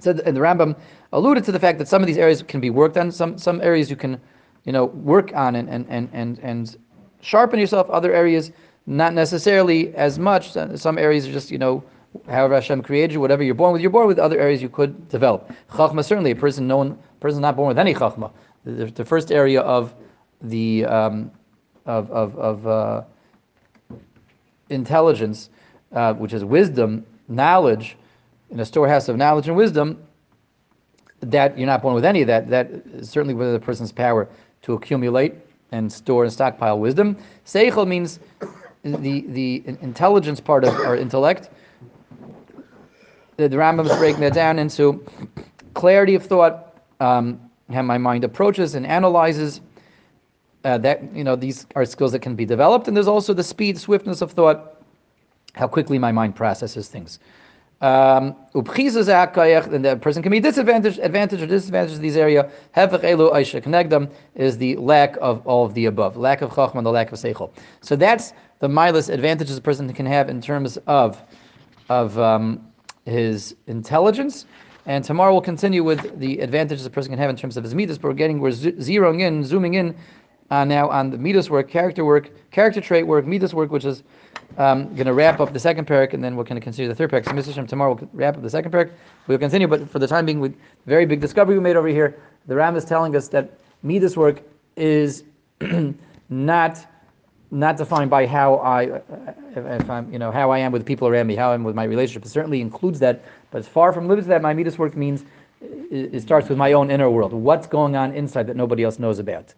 So 0.00 0.12
the, 0.12 0.26
and 0.26 0.36
the 0.36 0.40
Rambam 0.40 0.76
alluded 1.12 1.44
to 1.44 1.52
the 1.52 1.60
fact 1.60 1.78
that 1.78 1.88
some 1.88 2.02
of 2.02 2.06
these 2.06 2.18
areas 2.18 2.42
can 2.42 2.60
be 2.60 2.70
worked 2.70 2.96
on. 2.96 3.12
Some 3.12 3.38
some 3.38 3.60
areas 3.60 3.90
you 3.90 3.96
can, 3.96 4.20
you 4.64 4.72
know, 4.72 4.86
work 4.86 5.34
on 5.34 5.56
and 5.56 5.68
and 5.68 5.86
and 5.88 6.08
and, 6.12 6.38
and 6.40 6.76
sharpen 7.20 7.60
yourself. 7.60 7.88
Other 7.90 8.12
areas 8.12 8.52
not 8.86 9.14
necessarily 9.14 9.94
as 9.94 10.18
much. 10.18 10.52
Some 10.76 10.98
areas 10.98 11.26
are 11.26 11.32
just 11.32 11.50
you 11.50 11.58
know. 11.58 11.84
However, 12.28 12.54
Hashem 12.54 12.82
created 12.82 13.12
you, 13.12 13.20
whatever 13.20 13.42
you're 13.42 13.54
born 13.54 13.72
with, 13.72 13.82
you're 13.82 13.90
born 13.90 14.06
with. 14.06 14.18
Other 14.18 14.38
areas 14.38 14.62
you 14.62 14.68
could 14.68 15.08
develop. 15.08 15.50
Chachma 15.70 16.04
certainly 16.04 16.30
a 16.30 16.36
person 16.36 16.66
known 16.66 16.98
person 17.20 17.40
not 17.40 17.56
born 17.56 17.68
with 17.68 17.78
any 17.78 17.94
chachma. 17.94 18.30
The, 18.64 18.86
the 18.86 19.04
first 19.04 19.32
area 19.32 19.60
of 19.60 19.94
the 20.42 20.84
um, 20.84 21.30
of 21.86 22.10
of, 22.10 22.36
of 22.38 22.66
uh, 22.66 23.02
intelligence, 24.70 25.50
uh, 25.92 26.14
which 26.14 26.32
is 26.32 26.44
wisdom, 26.44 27.04
knowledge, 27.28 27.96
in 28.50 28.60
a 28.60 28.64
storehouse 28.64 29.08
of 29.08 29.16
knowledge 29.16 29.48
and 29.48 29.56
wisdom. 29.56 30.02
That 31.20 31.56
you're 31.58 31.66
not 31.66 31.80
born 31.80 31.94
with 31.94 32.04
any 32.04 32.20
of 32.20 32.26
that. 32.26 32.48
That 32.48 32.70
is 32.70 33.08
certainly 33.08 33.34
within 33.34 33.54
the 33.54 33.60
person's 33.60 33.90
power 33.90 34.28
to 34.62 34.74
accumulate 34.74 35.34
and 35.72 35.90
store 35.90 36.24
and 36.24 36.32
stockpile 36.32 36.78
wisdom. 36.78 37.16
Seichel 37.44 37.86
means 37.86 38.20
the 38.82 39.22
the 39.28 39.62
intelligence 39.80 40.40
part 40.40 40.64
of 40.64 40.74
our 40.74 40.96
intellect. 40.96 41.50
The, 43.36 43.48
the 43.48 43.56
Rambam 43.56 43.86
is 43.90 43.96
breaking 43.96 44.20
that 44.20 44.34
down 44.34 44.58
into 44.58 45.04
clarity 45.74 46.14
of 46.14 46.24
thought, 46.24 46.74
um, 47.00 47.40
how 47.72 47.82
my 47.82 47.98
mind 47.98 48.24
approaches 48.24 48.74
and 48.74 48.86
analyzes 48.86 49.60
uh, 50.64 50.78
that 50.78 51.14
you 51.14 51.22
know 51.22 51.36
these 51.36 51.66
are 51.76 51.84
skills 51.84 52.12
that 52.12 52.20
can 52.20 52.34
be 52.34 52.44
developed, 52.44 52.88
and 52.88 52.96
there's 52.96 53.06
also 53.06 53.32
the 53.32 53.44
speed, 53.44 53.78
swiftness 53.78 54.20
of 54.20 54.32
thought, 54.32 54.82
how 55.54 55.68
quickly 55.68 55.98
my 55.98 56.10
mind 56.10 56.34
processes 56.34 56.88
things. 56.88 57.20
Um, 57.82 58.34
and 59.66 59.84
the 59.84 59.96
person 59.96 60.22
can 60.22 60.32
be 60.32 60.40
disadvantaged, 60.40 60.98
advantage 60.98 61.42
or 61.42 61.46
disadvantage 61.46 61.94
in 61.94 62.02
these 62.02 62.16
them 63.90 64.08
is 64.34 64.56
the 64.56 64.76
lack 64.76 65.16
of 65.20 65.46
all 65.46 65.66
of 65.66 65.74
the 65.74 65.84
above, 65.84 66.16
lack 66.16 66.40
of 66.40 66.50
chachma 66.50 66.82
the 66.82 66.90
lack 66.90 67.12
of 67.12 67.18
seichel. 67.18 67.52
So 67.82 67.94
that's 67.94 68.32
the 68.60 68.68
mindless 68.68 69.10
advantages 69.10 69.58
a 69.58 69.60
person 69.60 69.92
can 69.92 70.06
have 70.06 70.30
in 70.30 70.40
terms 70.40 70.78
of 70.86 71.22
of 71.88 72.18
um, 72.18 72.65
his 73.06 73.56
intelligence. 73.66 74.46
And 74.84 75.02
tomorrow 75.02 75.32
we'll 75.32 75.42
continue 75.42 75.82
with 75.82 76.18
the 76.20 76.38
advantages 76.40 76.86
a 76.86 76.90
person 76.90 77.10
can 77.10 77.18
have 77.18 77.30
in 77.30 77.36
terms 77.36 77.56
of 77.56 77.64
his 77.64 77.74
midas, 77.74 77.98
but 77.98 78.08
we're 78.08 78.14
getting 78.14 78.38
we're 78.40 78.50
zeroing 78.50 79.20
in, 79.22 79.42
zooming 79.42 79.74
in 79.74 79.96
uh, 80.50 80.64
now 80.64 80.88
on 80.88 81.10
the 81.10 81.18
midas 81.18 81.50
work, 81.50 81.68
character 81.68 82.04
work, 82.04 82.30
character 82.50 82.80
trait 82.80 83.06
work, 83.06 83.26
midas 83.26 83.52
work, 83.52 83.70
which 83.70 83.84
is 83.84 84.04
um, 84.58 84.94
going 84.94 85.06
to 85.06 85.12
wrap 85.12 85.40
up 85.40 85.52
the 85.52 85.58
second 85.58 85.86
parak, 85.86 86.14
and 86.14 86.22
then 86.22 86.36
we're 86.36 86.44
going 86.44 86.60
to 86.60 86.64
consider 86.64 86.88
the 86.88 86.94
third 86.94 87.10
parak. 87.10 87.24
So, 87.24 87.32
Mr. 87.32 87.54
Shem, 87.54 87.66
tomorrow 87.66 87.94
we'll 87.94 88.08
wrap 88.12 88.36
up 88.36 88.42
the 88.42 88.50
second 88.50 88.72
parak. 88.72 88.92
We'll 89.26 89.38
continue, 89.38 89.66
but 89.66 89.90
for 89.90 89.98
the 89.98 90.06
time 90.06 90.24
being, 90.24 90.40
with 90.40 90.56
very 90.86 91.04
big 91.04 91.20
discovery 91.20 91.56
we 91.56 91.60
made 91.60 91.76
over 91.76 91.88
here, 91.88 92.20
the 92.46 92.54
Ram 92.54 92.76
is 92.76 92.84
telling 92.84 93.16
us 93.16 93.28
that 93.28 93.58
midas 93.82 94.16
work 94.16 94.42
is 94.76 95.24
not 96.28 96.86
not 97.56 97.76
defined 97.76 98.10
by 98.10 98.26
how 98.26 98.56
I, 98.56 98.82
if, 98.82 99.56
if, 99.56 99.90
I'm, 99.90 100.12
you 100.12 100.18
know, 100.18 100.30
how 100.30 100.50
I 100.50 100.58
am 100.58 100.72
with 100.72 100.84
people 100.84 101.08
around 101.08 101.26
me, 101.26 101.36
how 101.36 101.52
I'm 101.52 101.64
with 101.64 101.74
my 101.74 101.84
relationship. 101.84 102.24
It 102.24 102.28
certainly 102.28 102.60
includes 102.60 102.98
that, 103.00 103.24
but 103.50 103.58
it's 103.58 103.68
far 103.68 103.92
from 103.92 104.08
limited 104.08 104.28
that. 104.28 104.42
My 104.42 104.54
midas 104.54 104.78
work 104.78 104.96
means 104.96 105.24
it, 105.60 106.14
it 106.14 106.22
starts 106.22 106.48
with 106.48 106.58
my 106.58 106.72
own 106.72 106.90
inner 106.90 107.10
world. 107.10 107.32
What's 107.32 107.66
going 107.66 107.96
on 107.96 108.12
inside 108.12 108.46
that 108.48 108.56
nobody 108.56 108.84
else 108.84 108.98
knows 108.98 109.18
about? 109.18 109.54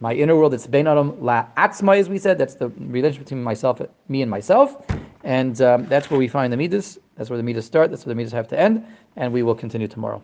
my 0.00 0.14
inner 0.14 0.34
world. 0.34 0.54
It's 0.54 0.66
bein 0.66 0.86
adam 0.86 1.22
la 1.22 1.46
atzma, 1.56 1.98
as 1.98 2.08
we 2.08 2.18
said. 2.18 2.38
That's 2.38 2.54
the 2.54 2.68
relationship 2.78 3.26
between 3.26 3.42
myself, 3.42 3.80
me, 4.08 4.22
and 4.22 4.30
myself, 4.30 4.82
and 5.24 5.60
um, 5.60 5.86
that's 5.86 6.10
where 6.10 6.18
we 6.18 6.26
find 6.26 6.52
the 6.52 6.56
midas. 6.56 6.98
That's 7.16 7.28
where 7.28 7.36
the 7.36 7.42
midas 7.42 7.66
start. 7.66 7.90
That's 7.90 8.06
where 8.06 8.14
the 8.14 8.16
midas 8.16 8.32
have 8.32 8.48
to 8.48 8.58
end, 8.58 8.84
and 9.16 9.32
we 9.32 9.42
will 9.42 9.54
continue 9.54 9.86
tomorrow. 9.86 10.18